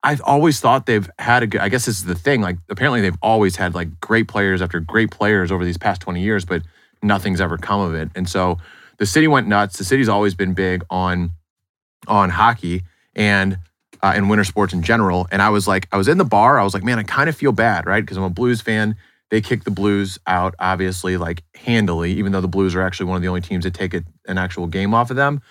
I've 0.03 0.21
always 0.21 0.59
thought 0.59 0.85
they've 0.85 1.09
had 1.17 1.43
a 1.43 1.47
good 1.47 1.61
I 1.61 1.69
guess 1.69 1.85
this 1.85 1.97
is 1.97 2.05
the 2.05 2.15
thing. 2.15 2.41
Like 2.41 2.57
apparently 2.69 3.01
they've 3.01 3.17
always 3.21 3.55
had 3.55 3.73
like 3.73 3.99
great 4.01 4.27
players 4.27 4.61
after 4.61 4.79
great 4.79 5.11
players 5.11 5.51
over 5.51 5.63
these 5.63 5.77
past 5.77 6.01
20 6.01 6.21
years, 6.21 6.45
but 6.45 6.61
nothing's 7.01 7.41
ever 7.41 7.57
come 7.57 7.79
of 7.79 7.95
it. 7.95 8.09
And 8.15 8.27
so 8.27 8.57
the 8.97 9.05
city 9.05 9.27
went 9.27 9.47
nuts. 9.47 9.77
The 9.77 9.85
city's 9.85 10.09
always 10.09 10.35
been 10.35 10.53
big 10.53 10.83
on 10.89 11.31
on 12.08 12.29
hockey 12.29 12.84
and 13.15 13.58
uh, 14.01 14.13
and 14.15 14.29
winter 14.29 14.44
sports 14.44 14.74
in 14.74 14.82
general. 14.82 15.27
And 15.32 15.41
I 15.41 15.50
was 15.50 15.68
like, 15.68 15.88
I 15.91 15.98
was 15.98 16.08
in 16.08 16.18
the 16.18 16.25
bar. 16.25 16.60
I 16.60 16.63
was 16.63 16.74
like, 16.74 16.84
man, 16.84 17.00
I 17.00 17.03
kind 17.03 17.29
of 17.29 17.36
feel 17.36 17.51
bad, 17.51 17.86
right? 17.86 18.01
Because 18.01 18.18
I'm 18.18 18.24
a 18.24 18.29
Blues 18.29 18.62
fan. 18.62 18.96
They 19.29 19.41
kicked 19.41 19.65
the 19.65 19.72
Blues 19.72 20.18
out, 20.25 20.56
obviously, 20.58 21.18
like 21.18 21.44
handily, 21.53 22.13
even 22.13 22.32
though 22.32 22.41
the 22.41 22.48
Blues 22.48 22.75
are 22.75 22.82
actually 22.82 23.08
one 23.08 23.18
of 23.18 23.22
the 23.22 23.27
only 23.27 23.41
teams 23.41 23.63
that 23.65 23.74
take 23.74 23.94
a, 23.94 24.03
an 24.27 24.38
actual 24.38 24.68
game 24.68 24.94
off 24.94 25.12
of 25.12 25.18
them. 25.18 25.41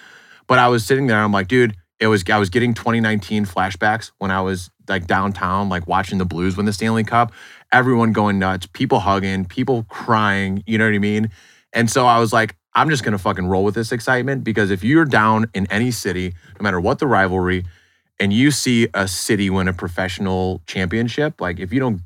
But 0.46 0.58
I 0.58 0.68
was 0.68 0.84
sitting 0.84 1.06
there. 1.06 1.18
I'm 1.18 1.32
like, 1.32 1.46
dude, 1.46 1.76
it 2.00 2.06
was 2.06 2.24
I 2.28 2.38
was 2.38 2.50
getting 2.50 2.74
2019 2.74 3.44
flashbacks 3.44 4.12
when 4.18 4.30
I 4.30 4.40
was 4.40 4.70
like 4.88 5.06
downtown, 5.06 5.68
like 5.68 5.86
watching 5.86 6.18
the 6.18 6.24
Blues 6.24 6.56
win 6.56 6.66
the 6.66 6.72
Stanley 6.72 7.04
Cup. 7.04 7.32
Everyone 7.70 8.12
going 8.12 8.38
nuts, 8.38 8.66
people 8.66 9.00
hugging, 9.00 9.44
people 9.44 9.84
crying. 9.84 10.62
You 10.66 10.78
know 10.78 10.86
what 10.86 10.94
I 10.94 10.98
mean? 10.98 11.30
And 11.72 11.90
so 11.90 12.06
I 12.06 12.18
was 12.18 12.32
like, 12.32 12.56
I'm 12.78 12.88
just 12.90 13.02
gonna 13.02 13.18
fucking 13.18 13.48
roll 13.48 13.64
with 13.64 13.74
this 13.74 13.90
excitement 13.90 14.44
because 14.44 14.70
if 14.70 14.84
you're 14.84 15.04
down 15.04 15.50
in 15.52 15.66
any 15.68 15.90
city, 15.90 16.34
no 16.60 16.62
matter 16.62 16.80
what 16.80 17.00
the 17.00 17.08
rivalry, 17.08 17.64
and 18.20 18.32
you 18.32 18.52
see 18.52 18.86
a 18.94 19.08
city 19.08 19.50
win 19.50 19.66
a 19.66 19.72
professional 19.72 20.62
championship, 20.64 21.40
like 21.40 21.58
if 21.58 21.72
you 21.72 21.80
don't 21.80 22.02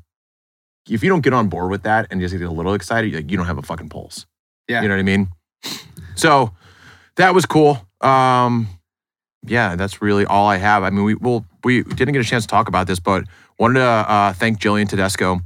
if 0.89 1.03
you 1.03 1.09
don't 1.09 1.21
get 1.21 1.31
on 1.31 1.47
board 1.47 1.69
with 1.69 1.83
that 1.83 2.07
and 2.09 2.19
just 2.19 2.35
get 2.35 2.41
a 2.41 2.51
little 2.51 2.73
excited, 2.73 3.13
like 3.13 3.29
you 3.29 3.37
don't 3.37 3.45
have 3.45 3.59
a 3.59 3.61
fucking 3.61 3.89
pulse. 3.89 4.25
Yeah. 4.67 4.81
You 4.81 4.87
know 4.87 4.95
what 4.95 5.01
I 5.01 5.03
mean? 5.03 5.29
So 6.15 6.53
that 7.17 7.35
was 7.35 7.45
cool. 7.45 7.87
Um 8.01 8.67
yeah, 9.45 9.75
that's 9.75 10.01
really 10.01 10.25
all 10.25 10.47
I 10.47 10.57
have. 10.57 10.81
I 10.81 10.89
mean, 10.89 11.03
we 11.03 11.13
well, 11.13 11.45
we 11.63 11.83
didn't 11.83 12.13
get 12.13 12.21
a 12.21 12.27
chance 12.27 12.45
to 12.45 12.47
talk 12.47 12.67
about 12.67 12.87
this, 12.87 12.99
but 12.99 13.25
wanted 13.59 13.79
to 13.79 13.85
uh, 13.85 14.33
thank 14.33 14.59
Jillian 14.59 14.89
Tedesco 14.89 15.41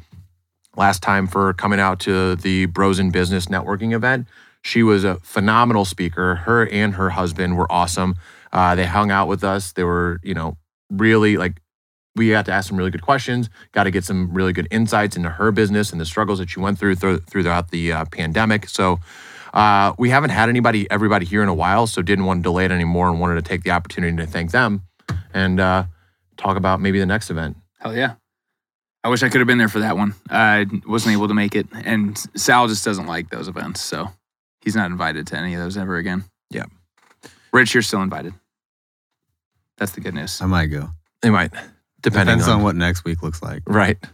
last 0.78 1.02
time 1.04 1.28
for 1.28 1.54
coming 1.54 1.80
out 1.80 2.00
to 2.02 2.36
the 2.38 2.68
Bros 2.68 3.00
in 3.00 3.12
Business 3.12 3.48
networking 3.48 3.94
event. 3.94 4.28
She 4.68 4.84
was 4.84 5.06
a 5.06 5.16
phenomenal 5.20 5.86
speaker. 5.86 6.36
Her 6.36 6.68
and 6.68 6.96
her 6.96 7.12
husband 7.12 7.56
were 7.56 7.72
awesome. 7.72 8.16
Uh, 8.52 8.76
they 8.76 8.86
hung 8.86 9.12
out 9.12 9.30
with 9.30 9.42
us. 9.42 9.72
They 9.72 9.86
were, 9.86 10.20
you 10.24 10.34
know, 10.34 10.58
really 10.90 11.38
like 11.38 11.62
we 12.18 12.32
got 12.32 12.46
to 12.48 12.52
ask 12.52 12.68
some 12.68 12.78
really 12.78 12.92
good 12.92 13.02
questions. 13.02 13.50
Got 13.72 13.86
to 13.86 13.92
get 13.92 14.04
some 14.04 14.34
really 14.34 14.52
good 14.52 14.68
insights 14.70 15.16
into 15.16 15.30
her 15.30 15.54
business 15.54 15.94
and 15.94 16.02
the 16.02 16.06
struggles 16.06 16.40
that 16.40 16.50
she 16.50 16.60
went 16.60 16.78
through, 16.78 16.96
through 16.96 17.20
throughout 17.20 17.72
the 17.72 17.94
uh, 17.94 18.06
pandemic. 18.12 18.68
So 18.68 19.00
uh, 19.54 19.94
we 19.98 20.10
haven't 20.10 20.32
had 20.32 20.50
anybody, 20.50 20.86
everybody 20.92 21.26
here 21.26 21.42
in 21.42 21.48
a 21.48 21.54
while, 21.54 21.88
so 21.88 22.02
didn't 22.02 22.26
want 22.26 22.40
to 22.40 22.44
delay 22.44 22.66
it 22.66 22.72
anymore 22.72 23.08
and 23.08 23.22
wanted 23.22 23.36
to 23.36 23.44
take 23.44 23.64
the 23.64 23.72
opportunity 23.72 24.18
to 24.18 24.28
thank 24.28 24.52
them 24.52 24.82
and 25.34 25.62
uh, 25.62 25.86
talk 26.36 26.58
about 26.58 26.82
maybe 26.82 27.00
the 27.00 27.06
next 27.06 27.30
event. 27.30 27.56
Hell 27.80 27.96
yeah. 27.96 28.16
I 29.02 29.08
wish 29.08 29.24
I 29.24 29.30
could 29.30 29.40
have 29.40 29.48
been 29.48 29.60
there 29.60 29.70
for 29.70 29.80
that 29.80 29.96
one. 29.96 30.14
I 30.30 30.66
wasn't 30.86 31.14
able 31.14 31.30
to 31.30 31.34
make 31.34 31.56
it. 31.56 31.68
And 31.72 32.18
Sal 32.36 32.68
just 32.68 32.84
doesn't 32.84 33.08
like 33.08 33.30
those 33.30 33.48
events. 33.48 33.80
So 33.80 34.10
he's 34.68 34.76
not 34.76 34.92
invited 34.92 35.26
to 35.26 35.38
any 35.38 35.54
of 35.54 35.62
those 35.62 35.78
ever 35.78 35.96
again. 35.96 36.26
Yeah. 36.50 36.66
Rich, 37.54 37.74
you're 37.74 37.82
still 37.82 38.02
invited. 38.02 38.34
That's 39.78 39.94
the 39.94 40.02
good 40.02 40.14
news. 40.14 40.42
I 40.42 40.46
might 40.46 40.66
go. 40.66 40.90
They 41.22 41.30
might, 41.30 41.52
depending 42.02 42.36
Depends 42.36 42.50
on, 42.50 42.58
on 42.58 42.64
what 42.64 42.76
next 42.76 43.06
week 43.06 43.24
looks 43.24 43.42
like. 43.42 43.64
right. 43.66 43.98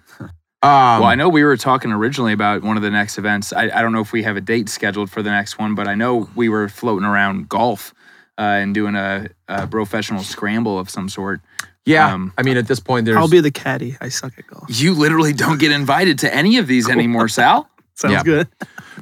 Um, 0.63 0.69
well, 1.01 1.05
I 1.05 1.15
know 1.15 1.27
we 1.27 1.43
were 1.43 1.57
talking 1.57 1.91
originally 1.91 2.31
about 2.31 2.63
one 2.63 2.77
of 2.77 2.83
the 2.83 2.89
next 2.89 3.17
events. 3.17 3.51
I, 3.51 3.63
I 3.63 3.81
don't 3.81 3.91
know 3.91 3.99
if 3.99 4.13
we 4.13 4.23
have 4.23 4.37
a 4.37 4.41
date 4.41 4.69
scheduled 4.69 5.11
for 5.11 5.21
the 5.21 5.29
next 5.29 5.59
one, 5.59 5.75
but 5.75 5.89
I 5.89 5.95
know 5.95 6.29
we 6.35 6.47
were 6.47 6.69
floating 6.69 7.05
around 7.05 7.49
golf 7.49 7.93
uh, 8.37 8.43
and 8.43 8.73
doing 8.73 8.95
a, 8.95 9.27
a 9.49 9.67
professional 9.67 10.23
scramble 10.23 10.79
of 10.79 10.89
some 10.89 11.09
sort. 11.09 11.41
yeah. 11.85 12.13
um, 12.13 12.31
I 12.37 12.43
mean, 12.43 12.55
at 12.55 12.67
this 12.67 12.79
point, 12.79 13.05
there's 13.05 13.17
I'll 13.17 13.27
be 13.27 13.41
the 13.41 13.51
caddy. 13.51 13.97
I 13.99 14.07
suck 14.07 14.39
at 14.39 14.47
golf. 14.47 14.63
You 14.69 14.93
literally 14.93 15.33
don't 15.33 15.59
get 15.59 15.71
invited 15.73 16.19
to 16.19 16.33
any 16.33 16.57
of 16.59 16.67
these 16.67 16.87
anymore, 16.87 17.27
Sal. 17.27 17.69
Sounds 17.95 18.13
Yeah. 18.13 18.23
good. 18.23 18.47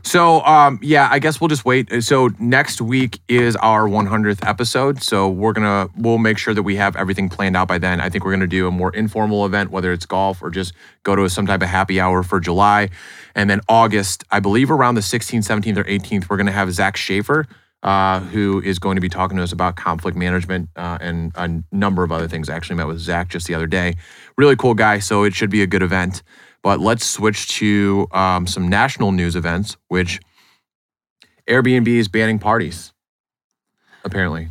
So, 0.04 0.42
um, 0.46 0.80
yeah, 0.82 1.08
I 1.12 1.20
guess 1.20 1.40
we'll 1.40 1.48
just 1.48 1.64
wait. 1.64 2.04
So 2.04 2.30
next 2.40 2.82
week 2.82 3.20
is 3.28 3.56
our 3.58 3.88
100th 3.88 4.46
episode. 4.46 5.02
So 5.02 5.30
we're 5.30 5.54
gonna 5.54 5.88
we'll 5.96 6.18
make 6.18 6.38
sure 6.38 6.54
that 6.54 6.64
we 6.64 6.76
have 6.78 6.96
everything 6.96 7.30
planned 7.30 7.56
out 7.56 7.68
by 7.68 7.78
then. 7.78 8.02
I 8.02 8.10
think 8.10 8.26
we're 8.26 8.32
gonna 8.32 8.48
do 8.48 8.68
a 8.68 8.72
more 8.72 8.94
informal 8.94 9.46
event, 9.46 9.72
whether 9.72 9.94
it's 9.94 10.06
golf 10.06 10.42
or 10.42 10.50
just 10.50 10.74
go 11.04 11.16
to 11.16 11.30
some 11.30 11.46
type 11.46 11.62
of 11.62 11.70
happy 11.70 12.00
hour 12.00 12.24
for 12.24 12.40
July, 12.40 12.90
and 13.36 13.50
then 13.50 13.62
August, 13.70 14.24
I 14.32 14.40
believe 14.40 14.70
around 14.72 14.96
the 14.96 15.02
16th, 15.02 15.46
17th, 15.46 15.78
or 15.78 15.84
18th, 15.86 16.30
we're 16.30 16.38
gonna 16.38 16.52
have 16.52 16.72
Zach 16.74 16.98
Schaefer. 16.98 17.46
Uh, 17.84 18.20
who 18.20 18.62
is 18.62 18.78
going 18.78 18.94
to 18.94 19.02
be 19.02 19.10
talking 19.10 19.38
to 19.38 19.42
us 19.42 19.52
about 19.52 19.76
conflict 19.76 20.16
management 20.16 20.70
uh, 20.76 21.00
and 21.02 21.32
a 21.34 21.50
number 21.72 22.04
of 22.04 22.12
other 22.12 22.28
things. 22.28 22.48
I 22.48 22.56
actually 22.56 22.76
met 22.76 22.86
with 22.86 23.00
Zach 23.00 23.28
just 23.30 23.48
the 23.48 23.56
other 23.56 23.66
day. 23.66 23.96
Really 24.38 24.56
cool 24.56 24.76
guy, 24.76 25.00
so 25.00 25.24
it 25.24 25.34
should 25.34 25.50
be 25.50 25.64
a 25.64 25.66
good 25.66 25.82
event. 25.82 26.22
But 26.64 26.80
let's 26.80 27.06
switch 27.06 27.48
to 27.60 28.08
um, 28.12 28.46
some 28.46 28.68
national 28.68 29.12
news 29.12 29.36
events, 29.36 29.78
which 29.88 30.20
Airbnb 31.50 31.88
is 31.88 32.08
banning 32.08 32.40
parties, 32.40 32.94
apparently. 34.06 34.50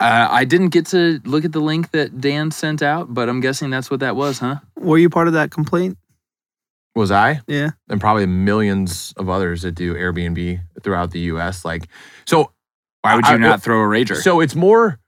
Uh, 0.00 0.28
I 0.30 0.44
didn't 0.44 0.68
get 0.68 0.86
to 0.86 1.20
look 1.24 1.44
at 1.44 1.50
the 1.50 1.60
link 1.60 1.90
that 1.90 2.20
Dan 2.20 2.52
sent 2.52 2.82
out, 2.82 3.12
but 3.12 3.28
I'm 3.28 3.40
guessing 3.40 3.68
that's 3.70 3.90
what 3.90 3.98
that 4.00 4.14
was, 4.14 4.38
huh? 4.38 4.56
Were 4.76 4.96
you 4.98 5.10
part 5.10 5.26
of 5.26 5.32
that 5.34 5.50
complaint? 5.50 5.98
Was 6.94 7.10
I? 7.10 7.40
Yeah. 7.48 7.70
And 7.88 8.00
probably 8.00 8.26
millions 8.26 9.12
of 9.16 9.28
others 9.28 9.62
that 9.62 9.72
do 9.72 9.94
Airbnb 9.94 10.60
throughout 10.84 11.10
the 11.10 11.20
US. 11.32 11.64
Like, 11.64 11.88
so, 12.26 12.52
Why 13.02 13.16
would 13.16 13.26
you 13.26 13.34
I- 13.34 13.38
not 13.38 13.60
throw 13.62 13.82
a 13.82 13.86
rager? 13.86 14.14
so 14.16 14.38
it's 14.40 14.54
more, 14.54 15.00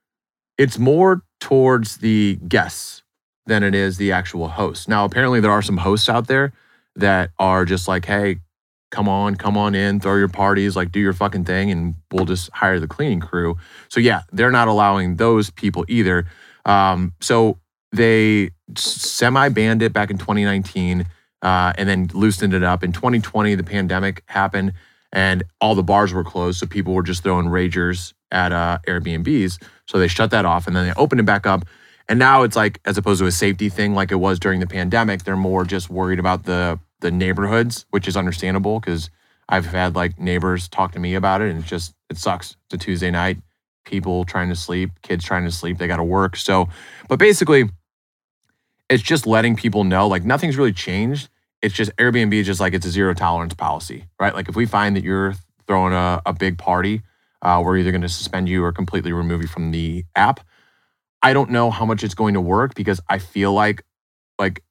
it's 0.59 0.79
more 0.79 1.23
towards 1.39 1.99
the 1.99 2.37
guests 2.49 3.03
than 3.47 3.63
it 3.63 3.75
is 3.75 3.97
the 3.97 4.13
actual 4.13 4.49
host. 4.49 4.89
Now, 4.89 5.05
apparently, 5.05 5.41
there 5.41 5.51
are 5.51 5.63
some 5.63 5.79
hosts 5.79 6.09
out 6.09 6.27
there 6.27 6.53
that 6.97 7.31
are 7.39 7.65
just 7.65 7.89
like, 7.89 8.05
hey, 8.05 8.41
come 8.91 9.09
on, 9.09 9.37
come 9.37 9.57
on 9.57 9.75
in, 9.75 10.01
throw 10.01 10.17
your 10.17 10.29
parties, 10.29 10.77
like 10.77 10.93
do 10.93 11.01
your 11.01 11.13
fucking 11.13 11.45
thing, 11.45 11.71
and 11.71 11.95
we'll 12.13 12.25
just 12.25 12.51
hire 12.53 12.81
the 12.81 12.89
cleaning 12.89 13.21
crew. 13.21 13.57
So 13.89 14.01
yeah, 14.01 14.23
they're 14.33 14.51
not 14.51 14.69
allowing 14.69 15.17
those 15.17 15.51
people 15.51 15.85
either. 15.89 16.27
Um, 16.65 17.15
so 17.21 17.59
they 17.93 18.51
semi 18.77 19.49
banned 19.49 19.83
it 19.83 19.93
back 19.93 20.11
in 20.11 20.19
2019, 20.19 21.07
uh, 21.43 21.73
and 21.77 21.89
then 21.89 22.11
loosened 22.13 22.55
it 22.55 22.63
up 22.63 22.85
in 22.85 22.93
2020. 22.93 23.55
The 23.55 23.65
pandemic 23.65 24.23
happened, 24.27 24.73
and 25.13 25.43
all 25.61 25.75
the 25.75 25.83
bars 25.83 26.13
were 26.13 26.25
closed, 26.25 26.59
so 26.59 26.67
people 26.67 26.95
were 26.95 27.03
just 27.03 27.23
throwing 27.23 27.47
ragers 27.47 28.13
at 28.31 28.53
uh, 28.53 28.79
Airbnbs. 28.87 29.63
So 29.87 29.99
they 29.99 30.09
shut 30.09 30.31
that 30.33 30.45
off, 30.45 30.67
and 30.67 30.77
then 30.77 30.87
they 30.87 30.93
opened 30.95 31.21
it 31.21 31.27
back 31.27 31.47
up. 31.47 31.65
And 32.11 32.19
now 32.19 32.43
it's 32.43 32.57
like, 32.57 32.81
as 32.85 32.99
opposed 32.99 33.21
to 33.21 33.27
a 33.27 33.33
safety 33.33 33.69
thing 33.69 33.95
like 33.95 34.11
it 34.11 34.17
was 34.17 34.41
during 34.41 34.59
the 34.59 34.67
pandemic, 34.67 35.23
they're 35.23 35.37
more 35.37 35.65
just 35.65 35.89
worried 35.89 36.19
about 36.19 36.45
the 36.45 36.81
the 36.99 37.11
neighborhoods, 37.11 37.87
which 37.91 38.09
is 38.09 38.17
understandable 38.17 38.81
because 38.81 39.09
I've 39.49 39.65
had 39.65 39.95
like 39.95 40.19
neighbors 40.19 40.69
talk 40.69 40.91
to 40.93 40.99
me 40.99 41.15
about 41.15 41.41
it, 41.41 41.51
and 41.51 41.61
it's 41.61 41.69
just 41.69 41.95
it 42.11 42.19
sucks. 42.19 42.57
It's 42.67 42.75
a 42.75 42.79
Tuesday 42.79 43.13
night, 43.13 43.39
people 43.85 44.25
trying 44.25 44.49
to 44.49 44.57
sleep, 44.57 44.91
kids 45.03 45.25
trying 45.25 45.45
to 45.45 45.53
sleep, 45.53 45.79
they 45.79 45.87
got 45.87 45.99
to 45.99 46.05
work. 46.05 46.37
So, 46.37 46.69
but 47.09 47.21
basically, 47.21 47.71
it's 48.89 49.05
just 49.05 49.25
letting 49.25 49.55
people 49.55 49.85
know 49.85 50.09
like 50.09 50.25
nothing's 50.25 50.57
really 50.57 50.73
changed. 50.73 51.29
It's 51.63 51.75
just 51.77 51.95
Airbnb 51.97 52.35
is 52.35 52.47
just 52.47 52.59
like 52.59 52.75
it's 52.75 52.87
a 52.87 52.91
zero 52.91 53.15
tolerance 53.15 53.55
policy, 53.55 54.07
right? 54.19 54.35
Like 54.35 54.49
if 54.49 54.57
we 54.57 54.67
find 54.67 54.97
that 54.97 55.05
you're 55.05 55.35
throwing 55.69 55.93
a, 55.93 56.21
a 56.27 56.33
big 56.33 56.59
party, 56.59 57.03
uh, 57.43 57.63
we're 57.65 57.77
either 57.77 57.93
going 57.93 58.03
to 58.03 58.09
suspend 58.09 58.49
you 58.49 58.65
or 58.65 58.73
completely 58.73 59.13
remove 59.13 59.43
you 59.43 59.49
from 59.49 59.71
the 59.71 60.05
app. 60.17 60.41
I 61.23 61.33
don't 61.33 61.51
know 61.51 61.71
how 61.71 61.85
much 61.85 62.03
it's 62.03 62.15
going 62.15 62.35
to 62.35 62.41
work 62.41 62.75
because 62.75 63.01
I 63.09 63.19
feel 63.19 63.53
like 63.53 63.83
like 64.39 64.63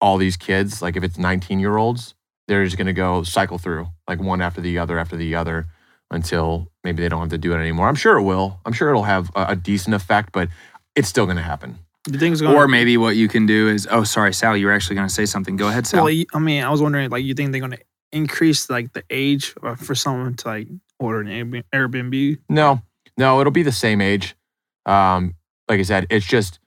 all 0.00 0.18
these 0.18 0.36
kids, 0.36 0.82
like 0.82 0.96
if 0.96 1.02
it's 1.02 1.18
19 1.18 1.60
year 1.60 1.76
olds, 1.76 2.14
they're 2.46 2.64
just 2.64 2.76
going 2.76 2.86
to 2.86 2.92
go 2.92 3.22
cycle 3.22 3.58
through 3.58 3.88
like 4.08 4.20
one 4.20 4.42
after 4.42 4.60
the 4.60 4.78
other 4.78 4.98
after 4.98 5.16
the 5.16 5.34
other 5.34 5.66
until 6.10 6.70
maybe 6.84 7.02
they 7.02 7.08
don't 7.08 7.20
have 7.20 7.30
to 7.30 7.38
do 7.38 7.52
it 7.52 7.56
anymore. 7.56 7.88
I'm 7.88 7.94
sure 7.94 8.18
it 8.18 8.22
will. 8.22 8.60
I'm 8.66 8.72
sure 8.72 8.90
it'll 8.90 9.04
have 9.04 9.30
a, 9.34 9.46
a 9.50 9.56
decent 9.56 9.94
effect, 9.94 10.30
but 10.32 10.48
it's 10.94 11.08
still 11.08 11.24
going 11.24 11.38
to 11.38 11.42
happen. 11.42 11.78
Do 12.04 12.12
you 12.12 12.18
think 12.18 12.32
it's 12.34 12.42
going 12.42 12.54
or 12.54 12.68
maybe 12.68 12.98
what 12.98 13.16
you 13.16 13.28
can 13.28 13.46
do 13.46 13.68
is, 13.68 13.88
oh, 13.90 14.04
sorry, 14.04 14.34
Sal, 14.34 14.56
you 14.58 14.66
were 14.66 14.72
actually 14.72 14.96
going 14.96 15.08
to 15.08 15.14
say 15.14 15.24
something. 15.24 15.56
Go 15.56 15.68
ahead, 15.68 15.86
Sal. 15.86 16.04
Well, 16.04 16.24
I 16.34 16.38
mean, 16.38 16.62
I 16.62 16.68
was 16.68 16.82
wondering, 16.82 17.08
like, 17.08 17.24
you 17.24 17.32
think 17.32 17.52
they're 17.52 17.60
going 17.60 17.72
to 17.72 17.78
increase 18.12 18.68
like 18.70 18.92
the 18.92 19.02
age 19.10 19.54
uh, 19.62 19.74
for 19.74 19.94
someone 19.94 20.34
to 20.34 20.48
like 20.48 20.68
order 21.00 21.20
an 21.20 21.28
Airbnb- 21.28 21.64
Airbnb? 21.74 22.38
No, 22.50 22.82
no, 23.16 23.40
it'll 23.40 23.50
be 23.50 23.62
the 23.62 23.72
same 23.72 24.02
age. 24.02 24.36
Um, 24.84 25.34
like 25.68 25.80
I 25.80 25.82
said, 25.82 26.06
it's 26.10 26.26
just 26.26 26.58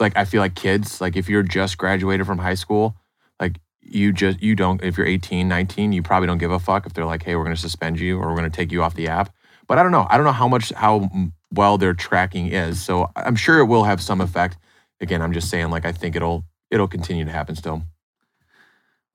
like 0.00 0.16
I 0.16 0.24
feel 0.24 0.40
like 0.40 0.54
kids, 0.54 1.00
like 1.00 1.16
if 1.16 1.28
you're 1.28 1.42
just 1.42 1.78
graduated 1.78 2.26
from 2.26 2.38
high 2.38 2.54
school, 2.54 2.96
like 3.40 3.58
you 3.80 4.12
just 4.12 4.42
you 4.42 4.54
don't 4.54 4.82
if 4.82 4.96
you're 4.96 5.06
18, 5.06 5.48
19, 5.48 5.92
you 5.92 6.02
probably 6.02 6.26
don't 6.26 6.38
give 6.38 6.50
a 6.50 6.58
fuck 6.58 6.86
if 6.86 6.92
they're 6.92 7.06
like, 7.06 7.22
"Hey, 7.22 7.36
we're 7.36 7.44
going 7.44 7.56
to 7.56 7.60
suspend 7.60 8.00
you 8.00 8.18
or 8.18 8.28
we're 8.28 8.36
going 8.36 8.50
to 8.50 8.56
take 8.56 8.72
you 8.72 8.82
off 8.82 8.94
the 8.94 9.08
app." 9.08 9.32
But 9.66 9.78
I 9.78 9.82
don't 9.82 9.92
know. 9.92 10.06
I 10.10 10.16
don't 10.16 10.26
know 10.26 10.32
how 10.32 10.48
much 10.48 10.70
how 10.72 11.08
well 11.52 11.78
their 11.78 11.94
tracking 11.94 12.48
is. 12.48 12.82
So 12.82 13.10
I'm 13.16 13.36
sure 13.36 13.58
it 13.58 13.66
will 13.66 13.84
have 13.84 14.00
some 14.00 14.20
effect. 14.20 14.58
Again, 15.00 15.22
I'm 15.22 15.32
just 15.32 15.48
saying 15.48 15.70
like 15.70 15.84
I 15.84 15.92
think 15.92 16.16
it'll 16.16 16.44
it'll 16.70 16.88
continue 16.88 17.24
to 17.24 17.30
happen 17.30 17.54
still. 17.56 17.82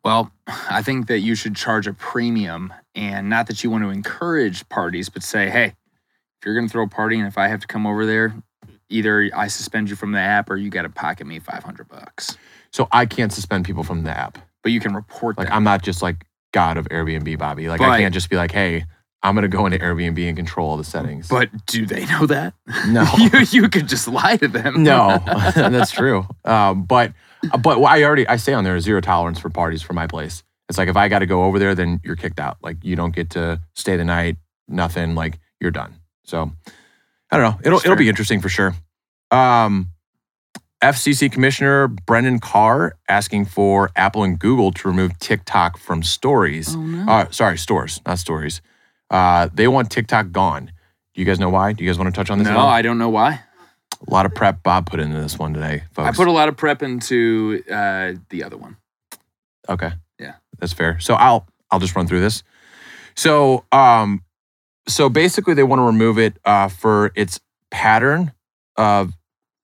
Well, 0.04 0.32
I 0.48 0.84
think 0.84 1.08
that 1.08 1.20
you 1.20 1.36
should 1.36 1.56
charge 1.56 1.86
a 1.86 1.94
premium 1.94 2.74
and 2.96 3.30
not 3.30 3.48
that 3.48 3.64
you 3.64 3.70
want 3.70 3.84
to 3.84 3.90
encourage 3.90 4.68
parties, 4.70 5.10
but 5.10 5.22
say, 5.22 5.50
hey, 5.50 5.66
if 5.66 6.46
you're 6.46 6.56
going 6.56 6.68
to 6.68 6.72
throw 6.72 6.86
a 6.86 6.88
party 6.88 7.18
and 7.18 7.28
if 7.28 7.38
I 7.38 7.50
have 7.50 7.60
to 7.60 7.68
come 7.68 7.86
over 7.86 8.06
there, 8.06 8.34
either 8.90 9.30
I 9.36 9.48
suspend 9.48 9.90
you 9.90 9.96
from 9.96 10.12
the 10.12 10.20
app 10.20 10.50
or 10.50 10.56
you 10.58 10.70
got 10.70 10.84
to 10.84 10.90
pocket 10.90 11.28
me 11.28 11.40
500 11.40 11.88
bucks. 11.88 12.38
So 12.72 12.88
I 12.92 13.06
can't 13.06 13.32
suspend 13.32 13.66
people 13.66 13.84
from 13.84 14.04
the 14.04 14.12
app. 14.12 14.38
But 14.64 14.72
you 14.72 14.80
can 14.80 14.94
report 14.94 15.38
Like 15.38 15.48
them. 15.48 15.56
I'm 15.58 15.64
not 15.64 15.82
just 15.84 16.02
like 16.02 16.26
God 16.54 16.78
of 16.78 16.88
Airbnb, 16.90 17.38
Bobby. 17.38 17.68
Like 17.70 17.80
But- 17.80 17.90
I 17.90 18.00
can't 18.00 18.14
just 18.14 18.30
be 18.30 18.36
like, 18.36 18.52
"Hey, 18.52 18.86
I'm 19.24 19.34
going 19.36 19.44
to 19.44 19.48
go 19.50 19.66
into 19.66 19.78
Airbnb 19.80 20.28
and 20.28 20.36
control 20.38 20.70
all 20.70 20.78
the 20.78 20.84
settings." 20.84 21.28
But 21.28 21.50
do 21.68 21.86
they 21.86 22.06
know 22.06 22.26
that? 22.26 22.54
No. 22.88 23.06
you, 23.18 23.30
you 23.50 23.70
could 23.70 23.88
just 23.88 24.08
lie 24.08 24.38
to 24.38 24.48
them. 24.48 24.84
no, 24.84 25.22
that's 25.56 25.92
true. 25.92 26.26
Um, 26.44 26.84
but 26.84 27.14
but 27.62 27.82
I 27.82 28.04
already 28.04 28.28
I 28.28 28.36
say 28.38 28.54
on 28.54 28.64
there 28.64 28.80
zero 28.80 29.00
tolerance 29.02 29.40
for 29.40 29.50
parties 29.50 29.82
for 29.82 29.94
my 29.94 30.08
place. 30.08 30.44
It's 30.70 30.78
like 30.78 30.90
if 30.90 30.98
I 30.98 31.08
got 31.08 31.20
to 31.20 31.26
go 31.26 31.44
over 31.46 31.60
there, 31.60 31.76
then 31.76 32.02
you're 32.04 32.18
kicked 32.18 32.40
out. 32.40 32.58
Like 32.62 32.78
you 32.84 32.96
don't 32.96 33.16
get 33.16 33.30
to 33.32 33.62
stay 33.74 33.96
the 33.96 34.04
night. 34.04 34.38
Nothing. 34.68 35.16
Like 35.16 35.40
you're 35.62 35.72
done. 35.72 35.96
So 36.26 36.52
I 37.32 37.38
don't 37.38 37.52
know. 37.52 37.60
It'll 37.64 37.80
it'll 37.80 37.96
be 37.96 38.10
interesting 38.10 38.40
for 38.42 38.50
sure. 38.50 38.74
Um, 39.32 39.90
FCC 40.82 41.32
Commissioner 41.32 41.88
Brendan 41.88 42.40
Carr 42.40 42.96
asking 43.10 43.46
for 43.46 43.90
Apple 43.96 44.24
and 44.24 44.38
Google 44.38 44.72
to 44.74 44.88
remove 44.88 45.18
TikTok 45.20 45.78
from 45.78 46.04
stories. 46.04 46.76
Oh, 46.76 46.80
no. 46.80 47.12
Uh, 47.12 47.30
sorry, 47.32 47.58
stores, 47.58 48.00
not 48.06 48.20
stories. 48.20 48.62
Uh, 49.10 49.50
they 49.54 49.68
want 49.68 49.90
TikTok 49.92 50.32
gone. 50.32 50.72
Do 51.14 51.22
you 51.22 51.26
guys 51.26 51.40
know 51.40 51.50
why? 51.50 51.74
Do 51.74 51.84
you 51.84 51.90
guys 51.90 51.98
want 51.98 52.14
to 52.14 52.18
touch 52.18 52.30
on 52.30 52.38
this? 52.38 52.48
no. 52.48 52.60
I 52.60 52.82
don't 52.84 53.00
know 53.00 53.10
why. 53.10 53.42
a 54.08 54.12
lot 54.12 54.26
of 54.28 54.36
prep 54.36 54.62
Bob 54.62 54.86
put 54.90 55.00
into 55.00 55.20
this 55.20 55.40
one 55.40 55.54
today, 55.54 55.84
folks. 55.94 56.08
I 56.10 56.12
put 56.12 56.28
a 56.28 56.32
lot 56.32 56.48
of 56.48 56.56
prep 56.56 56.84
into 56.84 57.64
uh, 57.72 58.14
the 58.30 58.44
other 58.44 58.58
one. 58.58 58.78
Okay. 59.68 59.92
Yeah. 60.20 60.36
That's 60.60 60.74
fair. 60.74 61.00
So 61.00 61.16
I'll 61.16 61.48
I'll 61.72 61.80
just 61.80 61.96
run 61.96 62.08
through 62.08 62.22
this. 62.22 62.44
So 63.16 63.66
um 63.72 64.22
so 64.88 65.10
basically 65.10 65.54
they 65.54 65.64
want 65.64 65.80
to 65.80 65.84
remove 65.84 66.18
it 66.18 66.38
uh 66.46 66.68
for 66.68 67.12
its 67.16 67.40
pattern 67.72 68.32
of 68.78 69.14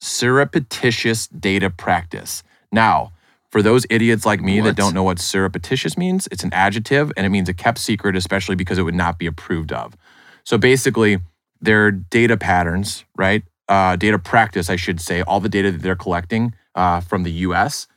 surreptitious 0.01 1.27
data 1.27 1.69
practice. 1.69 2.43
Now, 2.71 3.11
for 3.51 3.61
those 3.61 3.85
idiots 3.89 4.25
like 4.25 4.41
me 4.41 4.59
What? 4.59 4.67
that 4.67 4.75
don't 4.75 4.93
know 4.93 5.03
what 5.03 5.19
surreptitious 5.19 5.97
means, 5.97 6.27
it's 6.31 6.43
an 6.43 6.53
adjective 6.53 7.11
and 7.15 7.25
it 7.25 7.29
means 7.29 7.47
a 7.47 7.53
kept 7.53 7.77
secret, 7.77 8.15
especially 8.15 8.55
because 8.55 8.77
it 8.77 8.83
would 8.83 8.95
not 8.95 9.17
be 9.17 9.25
approved 9.27 9.71
of. 9.71 9.95
So 10.43 10.57
basically, 10.57 11.19
their 11.61 11.91
data 11.91 12.35
patterns, 12.35 13.05
right? 13.15 13.43
Uh, 13.69 13.95
data 13.95 14.19
practice, 14.19 14.69
I 14.69 14.75
should 14.75 14.99
say, 14.99 15.21
all 15.21 15.39
the 15.39 15.49
data 15.49 15.71
that 15.71 15.81
they're 15.81 15.95
collecting 15.95 16.53
uh, 16.75 16.99
from 16.99 17.23
the 17.23 17.31
US, 17.47 17.87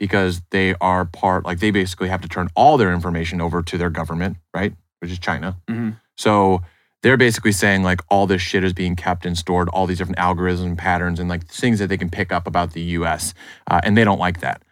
because 0.00 0.42
they 0.50 0.74
are 0.80 1.04
part, 1.04 1.44
like 1.44 1.60
they 1.60 1.70
basically 1.70 2.08
have 2.08 2.22
to 2.22 2.28
turn 2.28 2.48
all 2.56 2.76
their 2.76 2.92
information 2.92 3.40
over 3.40 3.62
to 3.62 3.78
their 3.78 3.90
government, 3.90 4.38
right? 4.52 4.74
Which 4.98 5.12
is 5.12 5.18
China. 5.20 5.56
Mhm. 5.70 5.96
So 6.16 6.62
they're 7.02 7.16
basically 7.16 7.52
saying 7.52 7.82
like 7.82 8.00
all 8.08 8.26
this 8.26 8.40
shit 8.40 8.64
is 8.64 8.72
being 8.72 8.96
kept 8.96 9.26
and 9.26 9.36
stored, 9.36 9.68
all 9.70 9.86
these 9.86 9.98
different 9.98 10.18
algorithms 10.18 10.64
and 10.64 10.78
patterns 10.78 11.18
and 11.20 11.28
like 11.28 11.46
things 11.46 11.78
that 11.78 11.88
they 11.88 11.98
can 11.98 12.08
pick 12.08 12.32
up 12.32 12.46
about 12.46 12.72
the 12.72 12.82
US. 12.82 13.34
Uh, 13.68 13.80
and 13.82 13.96
they 13.96 14.04
don't 14.04 14.20
like 14.20 14.40
that. 14.40 14.62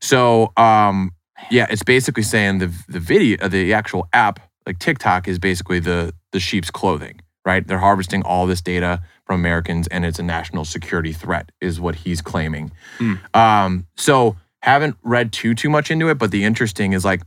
So 0.00 0.52
um, 0.56 1.12
yeah, 1.50 1.66
it's 1.70 1.82
basically 1.82 2.22
saying 2.22 2.58
the 2.58 2.72
the 2.88 3.00
video, 3.00 3.38
uh, 3.40 3.48
the 3.48 3.72
actual 3.72 4.08
app, 4.12 4.40
like 4.66 4.78
TikTok, 4.78 5.28
is 5.28 5.38
basically 5.38 5.78
the 5.80 6.12
the 6.32 6.40
sheep's 6.40 6.70
clothing, 6.70 7.20
right? 7.44 7.66
They're 7.66 7.78
harvesting 7.78 8.22
all 8.22 8.46
this 8.46 8.60
data 8.60 9.02
from 9.24 9.40
Americans, 9.40 9.86
and 9.88 10.04
it's 10.04 10.18
a 10.18 10.22
national 10.22 10.64
security 10.64 11.12
threat, 11.12 11.50
is 11.60 11.80
what 11.80 11.94
he's 11.94 12.20
claiming. 12.20 12.72
Hmm. 12.98 13.14
Um, 13.34 13.86
so 13.96 14.36
haven't 14.60 14.96
read 15.02 15.32
too 15.32 15.54
too 15.54 15.70
much 15.70 15.90
into 15.90 16.08
it, 16.08 16.18
but 16.18 16.30
the 16.30 16.44
interesting 16.44 16.92
is 16.92 17.04
like, 17.04 17.22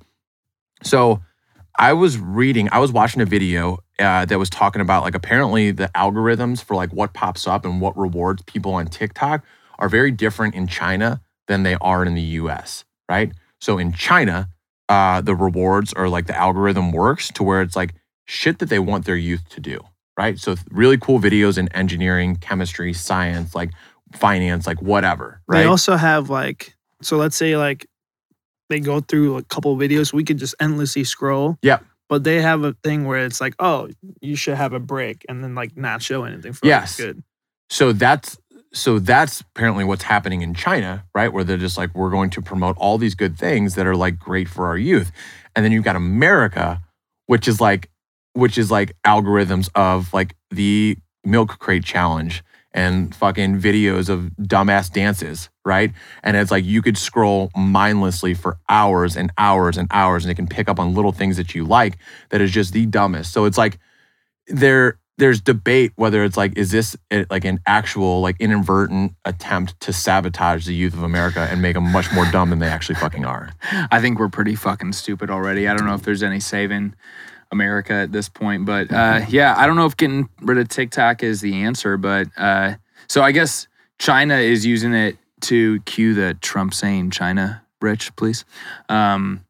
so 0.83 1.21
I 1.77 1.93
was 1.93 2.17
reading, 2.17 2.69
I 2.71 2.79
was 2.79 2.91
watching 2.91 3.21
a 3.21 3.25
video 3.25 3.79
uh, 4.01 4.25
that 4.25 4.39
was 4.39 4.49
talking 4.49 4.81
about 4.81 5.03
like 5.03 5.15
apparently 5.15 5.71
the 5.71 5.89
algorithms 5.95 6.63
for 6.63 6.75
like 6.75 6.91
what 6.91 7.13
pops 7.13 7.47
up 7.47 7.63
and 7.65 7.79
what 7.79 7.97
rewards 7.97 8.41
people 8.43 8.73
on 8.73 8.87
TikTok 8.87 9.45
are 9.79 9.89
very 9.89 10.11
different 10.11 10.55
in 10.55 10.67
China 10.67 11.21
than 11.47 11.63
they 11.63 11.75
are 11.75 12.03
in 12.05 12.15
the 12.15 12.21
US, 12.21 12.83
right? 13.09 13.31
So 13.59 13.77
in 13.77 13.93
China, 13.93 14.49
uh, 14.89 15.21
the 15.21 15.35
rewards 15.35 15.93
or 15.93 16.09
like 16.09 16.27
the 16.27 16.37
algorithm 16.37 16.91
works 16.91 17.29
to 17.33 17.43
where 17.43 17.61
it's 17.61 17.75
like 17.75 17.93
shit 18.25 18.59
that 18.59 18.69
they 18.69 18.79
want 18.79 19.05
their 19.05 19.15
youth 19.15 19.47
to 19.49 19.61
do, 19.61 19.79
right? 20.17 20.37
So 20.39 20.55
really 20.69 20.97
cool 20.97 21.19
videos 21.19 21.57
in 21.57 21.67
engineering, 21.69 22.35
chemistry, 22.35 22.93
science, 22.93 23.55
like 23.55 23.71
finance, 24.13 24.67
like 24.67 24.81
whatever, 24.81 25.41
right? 25.47 25.61
They 25.61 25.65
also 25.65 25.95
have 25.95 26.29
like 26.29 26.75
so 27.01 27.17
let's 27.17 27.35
say 27.35 27.55
like 27.57 27.85
they 28.69 28.79
go 28.79 29.01
through 29.01 29.37
a 29.37 29.43
couple 29.43 29.75
videos, 29.77 30.13
we 30.13 30.23
could 30.23 30.37
just 30.37 30.55
endlessly 30.59 31.03
scroll. 31.03 31.57
Yeah. 31.61 31.79
But 32.11 32.25
they 32.25 32.41
have 32.41 32.65
a 32.65 32.73
thing 32.83 33.05
where 33.05 33.23
it's 33.25 33.39
like, 33.39 33.55
oh, 33.57 33.87
you 34.19 34.35
should 34.35 34.55
have 34.57 34.73
a 34.73 34.81
break 34.81 35.25
and 35.29 35.41
then 35.41 35.55
like 35.55 35.77
not 35.77 36.01
show 36.01 36.25
anything 36.25 36.51
for 36.51 36.65
Yes. 36.67 36.99
like, 36.99 37.07
good. 37.07 37.23
so 37.69 37.93
that's 37.93 38.37
so 38.73 38.99
that's 38.99 39.39
apparently 39.39 39.85
what's 39.85 40.03
happening 40.03 40.41
in 40.41 40.53
China, 40.53 41.05
right? 41.15 41.31
Where 41.31 41.45
they're 41.45 41.55
just 41.55 41.77
like, 41.77 41.95
we're 41.95 42.09
going 42.09 42.29
to 42.31 42.41
promote 42.41 42.75
all 42.77 42.97
these 42.97 43.15
good 43.15 43.37
things 43.37 43.75
that 43.75 43.87
are 43.87 43.95
like 43.95 44.19
great 44.19 44.49
for 44.49 44.67
our 44.67 44.77
youth. 44.77 45.09
And 45.55 45.63
then 45.63 45.71
you've 45.71 45.85
got 45.85 45.95
America, 45.95 46.81
which 47.27 47.47
is 47.47 47.61
like, 47.61 47.89
which 48.33 48.57
is 48.57 48.69
like 48.69 48.91
algorithms 49.07 49.69
of 49.73 50.13
like 50.13 50.35
the 50.49 50.97
milk 51.23 51.59
crate 51.59 51.85
challenge 51.85 52.43
and 52.73 53.13
fucking 53.15 53.59
videos 53.59 54.09
of 54.09 54.31
dumbass 54.41 54.91
dances, 54.91 55.49
right? 55.65 55.91
And 56.23 56.37
it's 56.37 56.51
like 56.51 56.63
you 56.65 56.81
could 56.81 56.97
scroll 56.97 57.51
mindlessly 57.55 58.33
for 58.33 58.59
hours 58.69 59.17
and 59.17 59.31
hours 59.37 59.77
and 59.77 59.87
hours, 59.91 60.23
and 60.23 60.31
it 60.31 60.35
can 60.35 60.47
pick 60.47 60.69
up 60.69 60.79
on 60.79 60.93
little 60.93 61.11
things 61.11 61.37
that 61.37 61.53
you 61.53 61.65
like 61.65 61.97
that 62.29 62.41
is 62.41 62.51
just 62.51 62.73
the 62.73 62.85
dumbest. 62.85 63.33
So 63.33 63.45
it's 63.45 63.57
like 63.57 63.79
there 64.47 64.97
there's 65.17 65.39
debate 65.39 65.91
whether 65.97 66.23
it's 66.23 66.35
like 66.35 66.57
is 66.57 66.71
this 66.71 66.95
eh, 67.11 67.25
like 67.29 67.45
an 67.45 67.59
actual 67.67 68.21
like 68.21 68.35
inadvertent 68.39 69.13
attempt 69.25 69.79
to 69.81 69.93
sabotage 69.93 70.65
the 70.65 70.73
youth 70.73 70.93
of 70.93 71.03
America 71.03 71.47
and 71.51 71.61
make 71.61 71.75
them 71.75 71.91
much 71.91 72.11
more 72.13 72.25
dumb 72.31 72.49
than 72.49 72.59
they 72.59 72.67
actually 72.67 72.95
fucking 72.95 73.25
are. 73.25 73.51
I 73.91 74.01
think 74.01 74.17
we're 74.17 74.29
pretty 74.29 74.55
fucking 74.55 74.93
stupid 74.93 75.29
already. 75.29 75.67
I 75.67 75.75
don't 75.75 75.85
know 75.85 75.93
if 75.93 76.03
there's 76.03 76.23
any 76.23 76.39
saving 76.39 76.95
America 77.51 77.93
at 77.93 78.11
this 78.11 78.29
point, 78.29 78.65
but 78.65 78.91
uh, 78.91 79.21
yeah, 79.29 79.55
I 79.57 79.65
don't 79.67 79.75
know 79.75 79.85
if 79.85 79.97
getting 79.97 80.29
rid 80.41 80.57
of 80.57 80.69
TikTok 80.69 81.23
is 81.23 81.41
the 81.41 81.63
answer. 81.63 81.97
But 81.97 82.27
uh, 82.37 82.75
so 83.07 83.21
I 83.21 83.31
guess 83.31 83.67
China 83.99 84.35
is 84.35 84.65
using 84.65 84.93
it 84.93 85.17
to 85.41 85.79
cue 85.81 86.13
the 86.13 86.35
Trump 86.35 86.73
saying 86.73 87.11
China 87.11 87.63
rich, 87.81 88.15
please. 88.15 88.45
Um, 88.89 89.45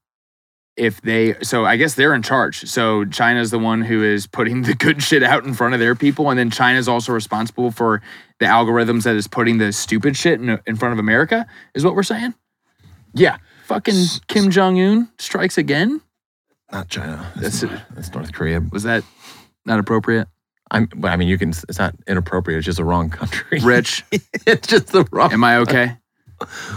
if 0.78 1.02
they, 1.02 1.36
so 1.44 1.66
I 1.66 1.76
guess 1.76 1.96
they're 1.96 2.14
in 2.14 2.24
charge. 2.24 2.62
So 2.62 3.06
China's 3.06 3.52
the 3.52 3.60
one 3.60 3.82
who 3.82 4.04
is 4.04 4.26
putting 4.26 4.64
the 4.64 4.74
good 4.74 5.04
shit 5.04 5.22
out 5.22 5.44
in 5.46 5.54
front 5.54 5.74
of 5.74 5.80
their 5.80 5.96
people, 5.96 6.30
and 6.30 6.40
then 6.40 6.50
China's 6.50 6.88
also 6.88 7.12
responsible 7.12 7.72
for 7.72 8.02
the 8.40 8.46
algorithms 8.46 9.04
that 9.04 9.16
is 9.16 9.28
putting 9.28 9.58
the 9.58 9.72
stupid 9.74 10.16
shit 10.18 10.40
in, 10.40 10.60
in 10.66 10.76
front 10.76 10.94
of 10.94 11.00
America. 11.00 11.46
Is 11.76 11.84
what 11.84 11.94
we're 11.94 12.04
saying? 12.04 12.34
Yeah, 13.14 13.38
Fucking 13.72 14.06
Kim 14.28 14.52
Jong 14.52 14.78
Un 14.82 15.10
strikes 15.18 15.58
again. 15.58 16.02
Not 16.72 16.90
China. 16.90 17.32
That's 17.36 17.62
That's, 17.62 17.74
it. 17.74 17.82
that's 17.96 18.14
North 18.14 18.34
Korea. 18.34 18.62
Was 18.72 18.84
that 18.84 19.04
not 19.66 19.80
appropriate? 19.80 20.28
I'm. 20.72 20.88
Well, 20.96 21.12
I 21.12 21.16
mean, 21.18 21.28
you 21.28 21.38
can. 21.38 21.50
It's 21.50 21.78
not 21.80 21.96
inappropriate. 22.08 22.58
It's 22.60 22.66
just 22.66 22.78
the 22.78 22.86
wrong 22.86 23.10
country. 23.10 23.60
Rich, 23.64 24.06
it's 24.12 24.68
just 24.68 24.88
the 24.88 25.06
wrong. 25.12 25.34
am 25.34 25.44
I 25.44 25.58
okay? 25.58 25.98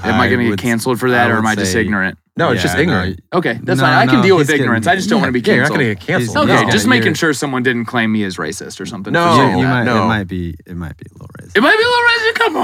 Am 0.03 0.21
I, 0.21 0.25
I 0.25 0.29
going 0.29 0.41
to 0.41 0.51
get 0.51 0.59
canceled 0.59 1.01
for 1.01 1.11
that, 1.13 1.31
or 1.31 1.39
am 1.39 1.47
I 1.47 1.55
just 1.55 1.73
say- 1.73 1.81
ignorant? 1.81 2.19
no, 2.37 2.51
it's 2.51 2.61
just 2.61 2.77
Yeah, 2.77 2.85
no, 2.85 2.99
ignorant. 2.99 3.21
Okay, 3.33 3.53
that's 3.63 3.81
No, 3.81 3.87
fine. 3.87 3.95
I 4.09 4.13
can 4.13 4.21
deal 4.23 4.37
with 4.37 4.49
he's 4.49 4.51
getting- 4.55 4.65
ignorance. 4.65 4.87
I 4.87 4.95
just 4.97 5.09
don't 5.09 5.23
want 5.23 5.33
to 5.33 5.41
be 5.41 5.49
yeah, 5.49 5.55
you're 5.55 5.63
not 5.63 5.71
gonna 5.71 5.85
get 5.85 6.01
canceled. 6.01 6.37
okay, 6.37 6.55
No, 6.55 6.63
No. 6.65 6.71
just 6.71 6.87
making 6.87 7.15
sure 7.15 7.33
someone 7.33 7.63
didn't 7.63 7.87
claim 7.87 8.13
me 8.13 8.25
as 8.25 8.37
racist 8.37 8.79
or 8.81 8.85
something. 8.85 9.13
No. 9.15 9.31
for 9.31 9.37
saying 9.37 9.59
you 9.59 9.65
might, 9.67 9.85
no. 9.85 10.05
It 10.05 10.07
might 10.09 10.25
be. 10.29 10.55
It 10.67 10.77
might 10.77 10.97
be 10.99 11.07
a 11.09 11.13
little 11.15 11.29
racist. 11.41 11.57
It 11.57 11.63
might 11.63 11.79
be 11.79 11.83
a 11.83 11.89
little 11.89 12.05
racist. 12.11 12.35
Come 12.35 12.57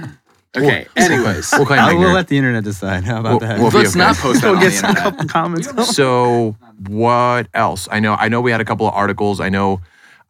on. 0.00 0.18
okay. 0.56 0.86
Anyways, 0.96 1.50
We'll 1.52 1.66
claim 1.66 1.80
I 1.80 1.92
will 1.94 2.12
let 2.12 2.28
the 2.28 2.36
internet 2.36 2.64
decide. 2.64 3.04
How 3.04 3.20
about 3.20 3.40
We'll- 3.40 3.48
that? 3.48 3.58
we'll 3.58 3.70
let's 3.70 3.90
okay. 3.90 3.98
not 3.98 4.16
post 4.16 4.40
that 4.42 4.48
We'll 4.48 4.56
on 4.56 4.62
get 4.62 4.70
the 4.70 4.76
some 4.76 4.94
couple 4.94 5.28
comments. 5.28 5.68
So 5.96 6.56
what 6.88 7.48
else? 7.54 7.88
I 7.90 8.00
know 8.00 8.14
I 8.14 8.28
know 8.28 8.40
we 8.40 8.50
had 8.50 8.60
a 8.60 8.64
couple 8.64 8.86
of 8.86 8.94
articles. 8.94 9.40
I 9.40 9.48
know 9.48 9.80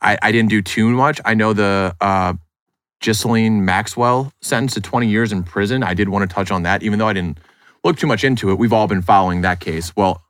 I, 0.03 0.19
I 0.23 0.33
didn't 0.33 0.51
do 0.51 0.63
too 0.63 0.91
much. 0.91 1.21
I 1.25 1.35
know 1.35 1.53
the 1.53 1.95
uh 2.01 2.35
Ghislaine 3.01 3.65
Maxwell 3.65 4.33
sentenced 4.41 4.75
to 4.75 4.81
20 4.81 5.07
years 5.07 5.31
in 5.33 5.43
prison. 5.43 5.83
I 5.83 5.93
did 5.95 6.09
want 6.09 6.29
to 6.29 6.35
touch 6.35 6.51
on 6.51 6.63
that, 6.63 6.83
even 6.83 6.99
though 6.99 7.09
I 7.09 7.13
didn't 7.13 7.39
look 7.85 7.99
too 7.99 8.07
much 8.07 8.25
into 8.25 8.51
it. 8.51 8.59
We've 8.59 8.73
all 8.73 8.87
been 8.87 9.03
following 9.03 9.43
that 9.43 9.61
case. 9.61 9.95
Well, 9.95 10.23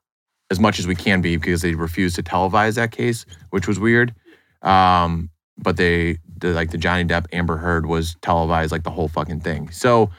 as 0.51 0.59
much 0.61 0.79
as 0.79 0.87
we 0.87 0.95
can 0.95 1.21
be 1.21 1.37
because 1.37 1.63
they 1.63 1.75
refused 1.75 2.17
to 2.17 2.23
televise 2.23 2.75
that 2.75 2.91
case, 2.93 3.25
which 3.51 3.67
was 3.69 3.79
weird. 3.79 4.15
Um, 4.63 5.31
but 5.59 5.77
they 5.77 6.19
the, 6.41 6.49
like 6.49 6.71
the 6.71 6.79
Johnny 6.79 7.05
Depp 7.05 7.27
Amber 7.33 7.57
Heard 7.57 7.87
was 7.87 8.17
televised 8.23 8.73
like 8.73 8.83
the 8.85 8.91
whole 8.91 9.09
fucking 9.09 9.41
thing. 9.41 9.71
So 9.71 10.11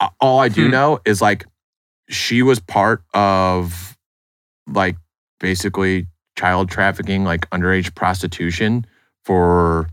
uh, 0.00 0.08
all 0.20 0.40
I 0.40 0.48
do 0.48 0.66
Hmm. 0.66 0.70
know 0.72 1.00
is 1.04 1.20
like 1.20 1.44
she 2.08 2.42
was 2.42 2.58
part 2.60 3.02
of 3.14 3.96
like 4.66 4.96
basically 5.38 6.06
child 6.36 6.70
trafficking, 6.70 7.24
like 7.24 7.48
underage 7.50 7.94
prostitution 7.94 8.86
for 9.24 9.88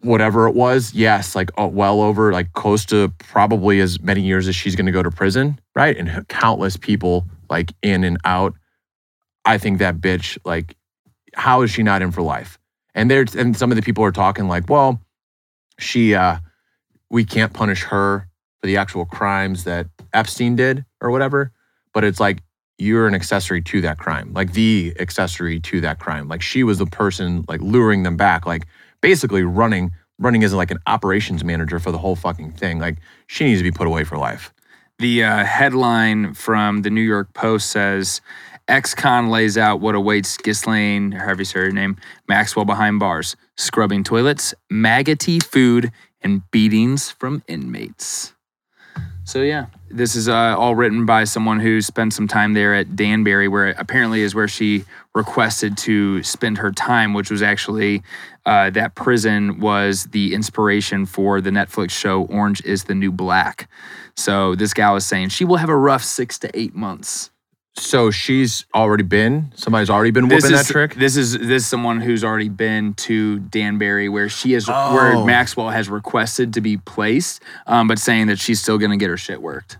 whatever 0.00 0.46
it 0.46 0.54
was. 0.54 0.94
Yes, 0.94 1.34
like 1.34 1.50
oh, 1.56 1.66
well 1.66 2.00
over, 2.00 2.32
like 2.32 2.52
close 2.52 2.84
to 2.86 3.12
probably 3.18 3.80
as 3.80 4.00
many 4.00 4.22
years 4.22 4.48
as 4.48 4.54
she's 4.56 4.76
going 4.76 4.86
to 4.86 4.92
go 4.92 5.02
to 5.02 5.10
prison, 5.10 5.58
right? 5.74 5.96
And 5.96 6.26
countless 6.28 6.76
people 6.76 7.26
like 7.50 7.72
in 7.82 8.04
and 8.04 8.18
out. 8.24 8.54
I 9.44 9.58
think 9.58 9.78
that 9.78 10.00
bitch, 10.00 10.38
like, 10.44 10.74
how 11.34 11.62
is 11.62 11.70
she 11.70 11.82
not 11.84 12.02
in 12.02 12.10
for 12.10 12.22
life? 12.22 12.58
And 12.96 13.10
there's 13.10 13.36
and 13.36 13.56
some 13.56 13.70
of 13.70 13.76
the 13.76 13.82
people 13.82 14.02
are 14.02 14.10
talking 14.10 14.48
like, 14.48 14.68
well, 14.68 15.00
she, 15.78 16.14
uh, 16.14 16.38
we 17.10 17.24
can't 17.24 17.52
punish 17.52 17.84
her 17.84 18.28
for 18.60 18.66
the 18.66 18.78
actual 18.78 19.04
crimes 19.04 19.64
that 19.64 19.86
Epstein 20.12 20.56
did 20.56 20.84
or 21.00 21.10
whatever. 21.10 21.52
But 21.92 22.02
it's 22.02 22.18
like 22.18 22.42
you're 22.78 23.06
an 23.06 23.14
accessory 23.14 23.62
to 23.62 23.80
that 23.82 23.98
crime, 23.98 24.32
like 24.32 24.54
the 24.54 24.94
accessory 24.98 25.60
to 25.60 25.80
that 25.82 25.98
crime. 25.98 26.26
Like 26.26 26.42
she 26.42 26.64
was 26.64 26.78
the 26.78 26.86
person 26.86 27.44
like 27.48 27.60
luring 27.60 28.02
them 28.02 28.16
back, 28.16 28.46
like 28.46 28.66
basically 29.00 29.44
running 29.44 29.92
running 30.18 30.42
as 30.42 30.54
like 30.54 30.70
an 30.70 30.78
operations 30.86 31.44
manager 31.44 31.78
for 31.78 31.92
the 31.92 31.98
whole 31.98 32.16
fucking 32.16 32.52
thing. 32.52 32.78
Like 32.78 32.96
she 33.26 33.44
needs 33.44 33.60
to 33.60 33.62
be 33.62 33.70
put 33.70 33.86
away 33.86 34.04
for 34.04 34.16
life. 34.16 34.52
The 34.98 35.24
uh, 35.24 35.44
headline 35.44 36.32
from 36.32 36.80
the 36.80 36.88
New 36.88 37.02
York 37.02 37.34
Post 37.34 37.68
says 37.68 38.22
Ex-con 38.68 39.30
lays 39.30 39.56
out 39.56 39.80
what 39.80 39.94
awaits 39.94 40.36
Ghislaine, 40.36 41.12
however 41.12 41.42
you 41.42 41.44
say 41.44 41.60
her 41.60 41.70
name, 41.70 41.96
Maxwell 42.28 42.64
behind 42.64 42.98
bars, 42.98 43.36
scrubbing 43.56 44.02
toilets, 44.02 44.54
maggoty 44.68 45.38
food, 45.38 45.92
and 46.20 46.42
beatings 46.50 47.10
from 47.10 47.44
inmates. 47.46 48.32
So 49.22 49.42
yeah, 49.42 49.66
this 49.90 50.14
is 50.14 50.28
uh, 50.28 50.56
all 50.56 50.76
written 50.76 51.04
by 51.04 51.24
someone 51.24 51.58
who 51.58 51.80
spent 51.80 52.12
some 52.12 52.28
time 52.28 52.54
there 52.54 52.74
at 52.74 52.94
Danbury, 52.94 53.48
where 53.48 53.70
apparently 53.70 54.22
is 54.22 54.34
where 54.34 54.46
she 54.46 54.84
requested 55.14 55.76
to 55.78 56.22
spend 56.22 56.58
her 56.58 56.70
time, 56.70 57.12
which 57.12 57.30
was 57.30 57.42
actually 57.42 58.02
uh, 58.46 58.70
that 58.70 58.94
prison 58.94 59.58
was 59.58 60.04
the 60.06 60.32
inspiration 60.32 61.06
for 61.06 61.40
the 61.40 61.50
Netflix 61.50 61.90
show 61.90 62.22
Orange 62.26 62.64
is 62.64 62.84
the 62.84 62.94
New 62.94 63.10
Black. 63.10 63.68
So 64.16 64.54
this 64.54 64.72
gal 64.72 64.94
is 64.94 65.04
saying 65.04 65.30
she 65.30 65.44
will 65.44 65.56
have 65.56 65.68
a 65.70 65.76
rough 65.76 66.04
six 66.04 66.38
to 66.40 66.50
eight 66.58 66.74
months. 66.74 67.30
So 67.78 68.10
she's 68.10 68.64
already 68.74 69.02
been. 69.04 69.52
Somebody's 69.54 69.90
already 69.90 70.10
been 70.10 70.28
This 70.28 70.44
whooping 70.44 70.58
is 70.58 70.66
that 70.66 70.72
trick. 70.72 70.94
this 70.94 71.16
is 71.16 71.32
this 71.38 71.62
is 71.62 71.66
someone 71.66 72.00
who's 72.00 72.24
already 72.24 72.48
been 72.48 72.94
to 72.94 73.38
Danbury, 73.40 74.08
where 74.08 74.28
she 74.30 74.54
is 74.54 74.66
Oh. 74.68 74.94
where 74.94 75.24
Maxwell 75.24 75.68
has 75.70 75.88
requested 75.88 76.54
to 76.54 76.60
be 76.62 76.78
placed, 76.78 77.42
um, 77.66 77.86
but 77.86 77.98
saying 77.98 78.28
that 78.28 78.38
she's 78.38 78.60
still 78.62 78.78
going 78.78 78.92
to 78.92 78.96
get 78.96 79.10
her 79.10 79.16
shit 79.18 79.42
worked, 79.42 79.76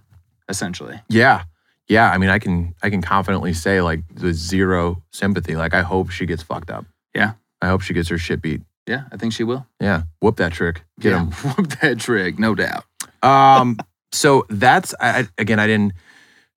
essentially. 0.48 1.00
Yeah. 1.08 1.44
Yeah. 1.88 2.10
I 2.10 2.18
mean, 2.18 2.28
I 2.28 2.38
can 2.38 2.74
I 2.82 2.90
can 2.90 3.00
confidently 3.00 3.54
say 3.54 3.80
like 3.80 4.00
the 4.14 4.32
zero 4.34 5.02
sympathy. 5.12 5.56
Like 5.56 5.72
I 5.72 5.80
hope 5.82 6.10
she 6.10 6.26
gets 6.26 6.42
fucked 6.42 6.70
up. 6.70 6.84
Yeah. 7.14 7.32
I 7.62 7.68
hope 7.68 7.80
she 7.80 7.94
gets 7.94 8.10
her 8.10 8.18
shit 8.18 8.42
beat. 8.42 8.60
Yeah, 8.86 9.04
I 9.10 9.16
think 9.16 9.32
she 9.32 9.42
will. 9.42 9.66
Yeah. 9.80 10.02
Whoop 10.20 10.36
that 10.36 10.52
trick. 10.52 10.82
Get 11.00 11.12
yeah. 11.12 11.24
him. 11.24 11.30
Whoop 11.56 11.68
that 11.80 11.98
trick, 11.98 12.38
no 12.38 12.54
doubt. 12.54 12.84
Um, 13.22 13.78
so 14.12 14.44
that's 14.50 14.94
I- 15.00 15.28
again, 15.38 15.58
I 15.58 15.66
didn't. 15.66 15.94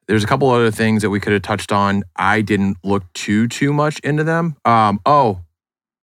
There's 0.10 0.24
a 0.24 0.28
couple 0.28 0.50
other 0.50 0.72
things 0.72 1.04
that 1.04 1.12
we 1.12 1.20
could 1.20 1.34
have 1.34 1.44
touched 1.44 1.72
on. 1.72 2.02
I 2.16 2.42
didn't 2.42 2.78
look 2.84 3.04
too 3.14 3.48
too 3.48 3.72
much 3.72 4.00
into 4.00 4.24
them. 4.24 4.56
Um, 4.66 5.00
oh, 5.06 5.42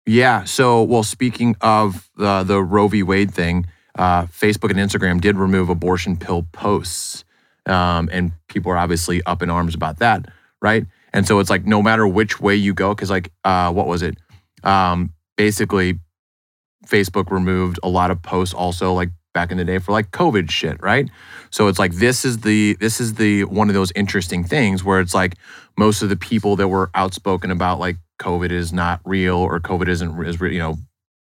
yeah. 0.07 0.45
So, 0.45 0.83
well, 0.83 1.03
speaking 1.03 1.55
of 1.61 2.09
the 2.17 2.43
the 2.43 2.63
Roe 2.63 2.89
v. 2.89 3.03
Wade 3.03 3.31
thing, 3.31 3.67
uh, 3.99 4.23
Facebook 4.23 4.71
and 4.71 4.79
Instagram 4.79 5.21
did 5.21 5.37
remove 5.37 5.69
abortion 5.69 6.17
pill 6.17 6.47
posts, 6.51 7.25
um, 7.67 8.09
and 8.11 8.33
people 8.49 8.73
are 8.73 8.79
obviously 8.79 9.23
up 9.25 9.43
in 9.43 9.51
arms 9.51 9.75
about 9.75 9.99
that, 9.99 10.31
right? 10.63 10.87
And 11.13 11.27
so 11.27 11.39
it's 11.39 11.51
like 11.51 11.67
no 11.67 11.83
matter 11.83 12.09
which 12.09 12.41
way 12.41 12.55
you 12.55 12.73
go, 12.73 12.95
because 12.95 13.11
like, 13.11 13.31
uh, 13.45 13.71
what 13.71 13.87
was 13.87 14.01
it? 14.01 14.17
Um, 14.65 15.13
basically, 15.37 16.01
Facebook 16.87 17.31
removed 17.31 17.79
a 17.83 17.89
lot 17.91 18.11
of 18.11 18.23
posts 18.23 18.55
also 18.55 18.95
like 18.95 19.11
back 19.33 19.51
in 19.51 19.59
the 19.59 19.65
day 19.65 19.79
for 19.79 19.93
like 19.93 20.11
COVID 20.11 20.51
shit, 20.51 20.81
right? 20.83 21.09
So 21.51 21.69
it's 21.69 21.79
like 21.79 21.93
this 21.93 22.25
is 22.25 22.39
the 22.39 22.77
this 22.81 23.01
is 23.01 23.15
the 23.15 23.45
one 23.45 23.69
of 23.69 23.75
those 23.75 23.93
interesting 23.95 24.45
things 24.45 24.85
where 24.85 25.01
it's 25.01 25.15
like 25.15 25.37
most 25.79 26.03
of 26.03 26.09
the 26.09 26.17
people 26.17 26.57
that 26.57 26.69
were 26.69 26.91
outspoken 26.95 27.51
about 27.51 27.79
like 27.79 27.97
COVID 28.21 28.51
is 28.51 28.73
not 28.73 29.01
real 29.05 29.37
or 29.37 29.61
COVID 29.61 29.89
isn't 29.89 30.27
is 30.27 30.41
you 30.41 30.59
know, 30.59 30.79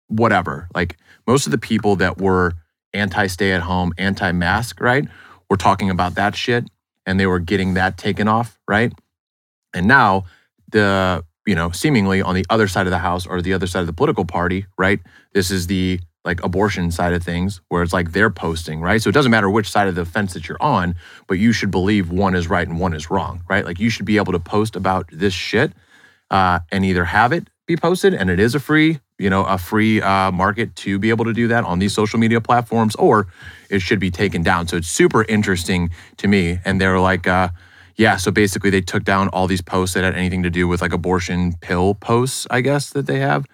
whatever. 0.07 0.67
Like 0.73 0.97
most 1.27 1.45
of 1.45 1.51
the 1.51 1.57
people 1.57 1.95
that 1.97 2.19
were 2.19 2.53
anti 2.93 3.27
stay 3.27 3.51
at 3.51 3.61
home, 3.61 3.93
anti 3.97 4.31
mask, 4.31 4.79
right? 4.81 5.07
Were 5.49 5.57
talking 5.57 5.89
about 5.89 6.15
that 6.15 6.35
shit 6.35 6.65
and 7.05 7.19
they 7.19 7.27
were 7.27 7.39
getting 7.39 7.73
that 7.73 7.97
taken 7.97 8.27
off, 8.27 8.59
right? 8.67 8.93
And 9.73 9.87
now 9.87 10.25
the 10.71 11.23
you 11.45 11.55
know 11.55 11.71
seemingly 11.71 12.21
on 12.21 12.35
the 12.35 12.45
other 12.49 12.67
side 12.67 12.87
of 12.87 12.91
the 12.91 12.99
house 12.99 13.25
or 13.25 13.41
the 13.41 13.53
other 13.53 13.67
side 13.67 13.81
of 13.81 13.87
the 13.87 13.93
political 13.93 14.25
party, 14.25 14.65
right? 14.77 14.99
This 15.33 15.51
is 15.51 15.67
the 15.67 15.99
like 16.23 16.43
abortion 16.43 16.91
side 16.91 17.13
of 17.13 17.23
things 17.23 17.61
where 17.69 17.81
it's 17.81 17.93
like 17.93 18.11
they're 18.11 18.29
posting, 18.29 18.79
right? 18.79 19.01
So 19.01 19.09
it 19.09 19.13
doesn't 19.13 19.31
matter 19.31 19.49
which 19.49 19.69
side 19.69 19.87
of 19.87 19.95
the 19.95 20.05
fence 20.05 20.33
that 20.33 20.47
you're 20.47 20.61
on, 20.61 20.95
but 21.27 21.39
you 21.39 21.51
should 21.51 21.71
believe 21.71 22.11
one 22.11 22.35
is 22.35 22.47
right 22.47 22.67
and 22.67 22.79
one 22.79 22.93
is 22.93 23.09
wrong, 23.09 23.43
right? 23.49 23.65
Like 23.65 23.79
you 23.79 23.89
should 23.89 24.05
be 24.05 24.17
able 24.17 24.33
to 24.33 24.39
post 24.39 24.75
about 24.75 25.09
this 25.11 25.33
shit 25.33 25.71
uh, 26.29 26.59
and 26.71 26.85
either 26.85 27.05
have 27.05 27.31
it 27.33 27.47
be 27.65 27.77
posted, 27.77 28.13
and 28.13 28.29
it 28.29 28.39
is 28.39 28.55
a 28.55 28.59
free, 28.59 28.99
you 29.17 29.29
know, 29.29 29.45
a 29.45 29.57
free 29.57 30.01
uh, 30.01 30.31
market 30.31 30.75
to 30.75 30.99
be 30.99 31.09
able 31.09 31.25
to 31.25 31.33
do 31.33 31.47
that 31.47 31.63
on 31.63 31.79
these 31.79 31.93
social 31.93 32.19
media 32.19 32.41
platforms, 32.41 32.95
or 32.95 33.27
it 33.69 33.81
should 33.81 33.99
be 33.99 34.11
taken 34.11 34.43
down. 34.43 34.67
So 34.67 34.77
it's 34.77 34.87
super 34.87 35.23
interesting 35.23 35.89
to 36.17 36.27
me. 36.27 36.59
And 36.65 36.81
they're 36.81 36.99
like, 36.99 37.27
uh, 37.27 37.49
yeah, 37.95 38.17
so 38.17 38.31
basically 38.31 38.69
they 38.69 38.81
took 38.81 39.03
down 39.03 39.27
all 39.29 39.47
these 39.47 39.61
posts 39.61 39.93
that 39.93 40.03
had 40.03 40.15
anything 40.15 40.43
to 40.43 40.49
do 40.49 40.67
with 40.67 40.81
like 40.81 40.93
abortion 40.93 41.53
pill 41.61 41.95
posts, 41.95 42.47
I 42.49 42.61
guess 42.61 42.89
that 42.91 43.05
they 43.05 43.19
have. 43.19 43.45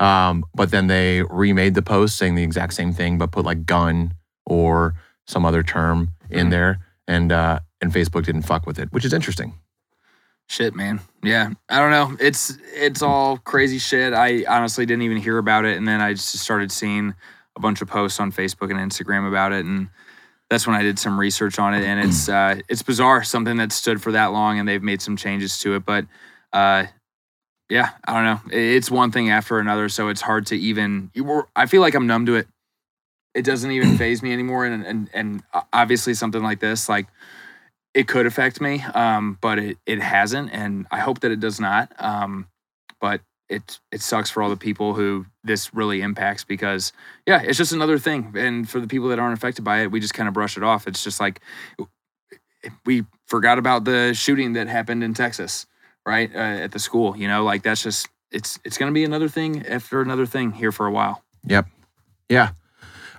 Um, 0.00 0.44
but 0.54 0.70
then 0.72 0.86
they 0.88 1.22
remade 1.22 1.74
the 1.74 1.82
post 1.82 2.16
saying 2.16 2.34
the 2.34 2.42
exact 2.42 2.72
same 2.74 2.92
thing, 2.92 3.18
but 3.18 3.30
put 3.30 3.44
like 3.44 3.66
gun 3.66 4.14
or 4.46 4.94
some 5.26 5.44
other 5.44 5.62
term 5.62 6.10
in 6.30 6.46
Mhm. 6.46 6.50
there, 6.50 6.78
and 7.06 7.30
uh, 7.30 7.60
and 7.80 7.92
Facebook 7.92 8.24
didn't 8.24 8.42
fuck 8.42 8.66
with 8.66 8.78
it, 8.78 8.90
which 8.92 9.04
is 9.04 9.12
interesting. 9.12 9.54
Shit, 10.48 10.74
man. 10.74 11.00
Yeah, 11.22 11.50
I 11.68 11.78
don't 11.78 11.90
know. 11.92 12.16
It's 12.18 12.56
it's 12.74 13.02
all 13.02 13.36
crazy 13.36 13.78
shit. 13.78 14.12
I 14.12 14.44
honestly 14.48 14.84
didn't 14.86 15.02
even 15.02 15.18
hear 15.18 15.38
about 15.38 15.64
it, 15.64 15.76
and 15.76 15.86
then 15.86 16.00
I 16.00 16.14
just 16.14 16.30
started 16.40 16.72
seeing 16.72 17.14
a 17.56 17.60
bunch 17.60 17.82
of 17.82 17.88
posts 17.88 18.18
on 18.18 18.32
Facebook 18.32 18.70
and 18.70 18.78
Instagram 18.80 19.28
about 19.28 19.52
it, 19.52 19.64
and 19.66 19.90
that's 20.48 20.66
when 20.66 20.74
I 20.74 20.82
did 20.82 20.98
some 20.98 21.20
research 21.20 21.58
on 21.60 21.74
it. 21.74 21.84
And 21.84 22.00
it's 22.00 22.28
uh, 22.28 22.56
it's 22.68 22.82
bizarre, 22.82 23.22
something 23.22 23.58
that 23.58 23.70
stood 23.70 24.02
for 24.02 24.12
that 24.12 24.32
long, 24.32 24.58
and 24.58 24.66
they've 24.68 24.82
made 24.82 25.02
some 25.02 25.16
changes 25.16 25.58
to 25.60 25.74
it. 25.76 25.84
But 25.84 26.06
uh, 26.52 26.86
yeah, 27.70 27.90
I 28.04 28.12
don't 28.14 28.24
know. 28.24 28.58
It's 28.58 28.90
one 28.90 29.12
thing 29.12 29.30
after 29.30 29.58
another, 29.58 29.88
so 29.88 30.08
it's 30.08 30.20
hard 30.20 30.46
to 30.46 30.56
even. 30.56 31.10
you 31.14 31.24
were- 31.24 31.48
I 31.56 31.66
feel 31.66 31.80
like 31.80 31.94
I'm 31.94 32.06
numb 32.06 32.26
to 32.26 32.34
it. 32.36 32.48
It 33.34 33.44
doesn't 33.44 33.70
even 33.70 33.96
faze 33.98 34.22
me 34.22 34.32
anymore, 34.32 34.66
and 34.66 34.84
and 34.84 35.08
and 35.14 35.42
obviously 35.72 36.14
something 36.14 36.42
like 36.42 36.60
this, 36.60 36.88
like 36.88 37.06
it 37.94 38.08
could 38.08 38.26
affect 38.26 38.60
me, 38.60 38.82
um, 38.94 39.38
but 39.40 39.58
it, 39.58 39.78
it 39.86 40.00
hasn't, 40.00 40.52
and 40.52 40.86
I 40.90 41.00
hope 41.00 41.20
that 41.20 41.30
it 41.32 41.40
does 41.40 41.58
not. 41.60 41.92
Um, 41.98 42.46
but 43.00 43.20
it 43.48 43.80
it 43.92 44.00
sucks 44.00 44.30
for 44.30 44.42
all 44.42 44.50
the 44.50 44.56
people 44.56 44.94
who 44.94 45.26
this 45.44 45.74
really 45.74 46.02
impacts 46.02 46.44
because 46.44 46.92
yeah, 47.26 47.40
it's 47.42 47.58
just 47.58 47.72
another 47.72 47.98
thing, 47.98 48.34
and 48.36 48.68
for 48.68 48.80
the 48.80 48.86
people 48.88 49.08
that 49.08 49.18
aren't 49.18 49.36
affected 49.36 49.62
by 49.64 49.82
it, 49.82 49.90
we 49.90 50.00
just 50.00 50.14
kind 50.14 50.28
of 50.28 50.34
brush 50.34 50.56
it 50.56 50.62
off. 50.62 50.86
It's 50.86 51.02
just 51.04 51.20
like 51.20 51.40
we 52.84 53.04
forgot 53.26 53.58
about 53.58 53.84
the 53.84 54.12
shooting 54.14 54.52
that 54.54 54.68
happened 54.68 55.02
in 55.02 55.14
Texas, 55.14 55.66
right 56.06 56.30
uh, 56.34 56.38
at 56.38 56.72
the 56.72 56.78
school. 56.78 57.16
You 57.16 57.28
know, 57.28 57.44
like 57.44 57.62
that's 57.62 57.82
just 57.82 58.08
it's 58.30 58.58
it's 58.64 58.78
gonna 58.78 58.92
be 58.92 59.04
another 59.04 59.28
thing 59.28 59.66
after 59.66 60.00
another 60.00 60.26
thing 60.26 60.52
here 60.52 60.72
for 60.72 60.86
a 60.86 60.92
while. 60.92 61.22
Yep. 61.46 61.66
Yeah. 62.28 62.50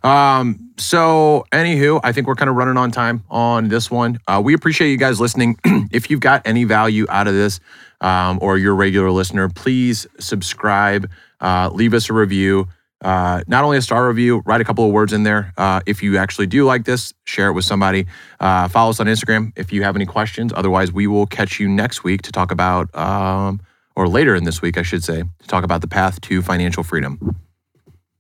Um, 0.04 0.72
so 0.78 1.46
anywho, 1.52 2.00
I 2.04 2.12
think 2.12 2.28
we're 2.28 2.36
kind 2.36 2.50
of 2.50 2.56
running 2.56 2.78
on 2.78 2.92
time 2.92 3.24
on 3.30 3.68
this 3.68 3.92
one. 3.92 4.20
Uh, 4.28 4.42
we 4.44 4.54
appreciate 4.54 4.90
you 4.90 4.98
guys 4.98 5.20
listening. 5.20 5.60
if 5.92 6.10
you've 6.10 6.20
got 6.20 6.42
any 6.46 6.64
value 6.64 7.06
out 7.10 7.28
of 7.28 7.34
this, 7.34 7.60
um, 8.02 8.40
or 8.42 8.58
you're 8.58 8.74
a 8.74 8.76
regular 8.76 9.12
listener, 9.12 9.48
please 9.48 10.08
subscribe, 10.20 11.10
uh, 11.40 11.70
leave 11.72 11.94
us 11.94 12.10
a 12.10 12.14
review. 12.14 12.68
Uh, 13.02 13.42
not 13.48 13.64
only 13.64 13.78
a 13.78 13.82
star 13.82 14.08
review, 14.08 14.42
write 14.46 14.62
a 14.62 14.64
couple 14.64 14.86
of 14.86 14.92
words 14.92 15.14
in 15.14 15.24
there. 15.24 15.54
Uh, 15.58 15.82
if 15.86 16.04
you 16.04 16.18
actually 16.18 16.48
do 16.48 16.66
like 16.66 16.86
this, 16.86 17.14
share 17.24 17.50
it 17.50 17.54
with 17.54 17.66
somebody. 17.66 18.06
Uh, 18.40 18.68
follow 18.68 18.92
us 18.92 19.00
on 19.00 19.08
Instagram 19.08 19.52
if 19.56 19.74
you 19.74 19.84
have 19.84 19.96
any 19.96 20.06
questions. 20.06 20.54
Otherwise, 20.56 20.92
we 20.92 21.08
will 21.08 21.26
catch 21.26 21.60
you 21.60 21.68
next 21.68 22.04
week 22.04 22.22
to 22.22 22.32
talk 22.32 22.52
about, 22.52 22.94
um, 22.96 23.60
or 23.96 24.08
later 24.08 24.36
in 24.36 24.44
this 24.44 24.62
week, 24.62 24.78
I 24.78 24.84
should 24.84 25.04
say, 25.04 25.24
to 25.24 25.48
talk 25.48 25.64
about 25.64 25.82
the 25.82 25.88
path 25.88 26.22
to 26.22 26.42
financial 26.42 26.84
freedom. 26.84 27.36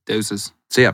Doses. 0.06 0.52
See 0.70 0.84
ya. 0.84 0.94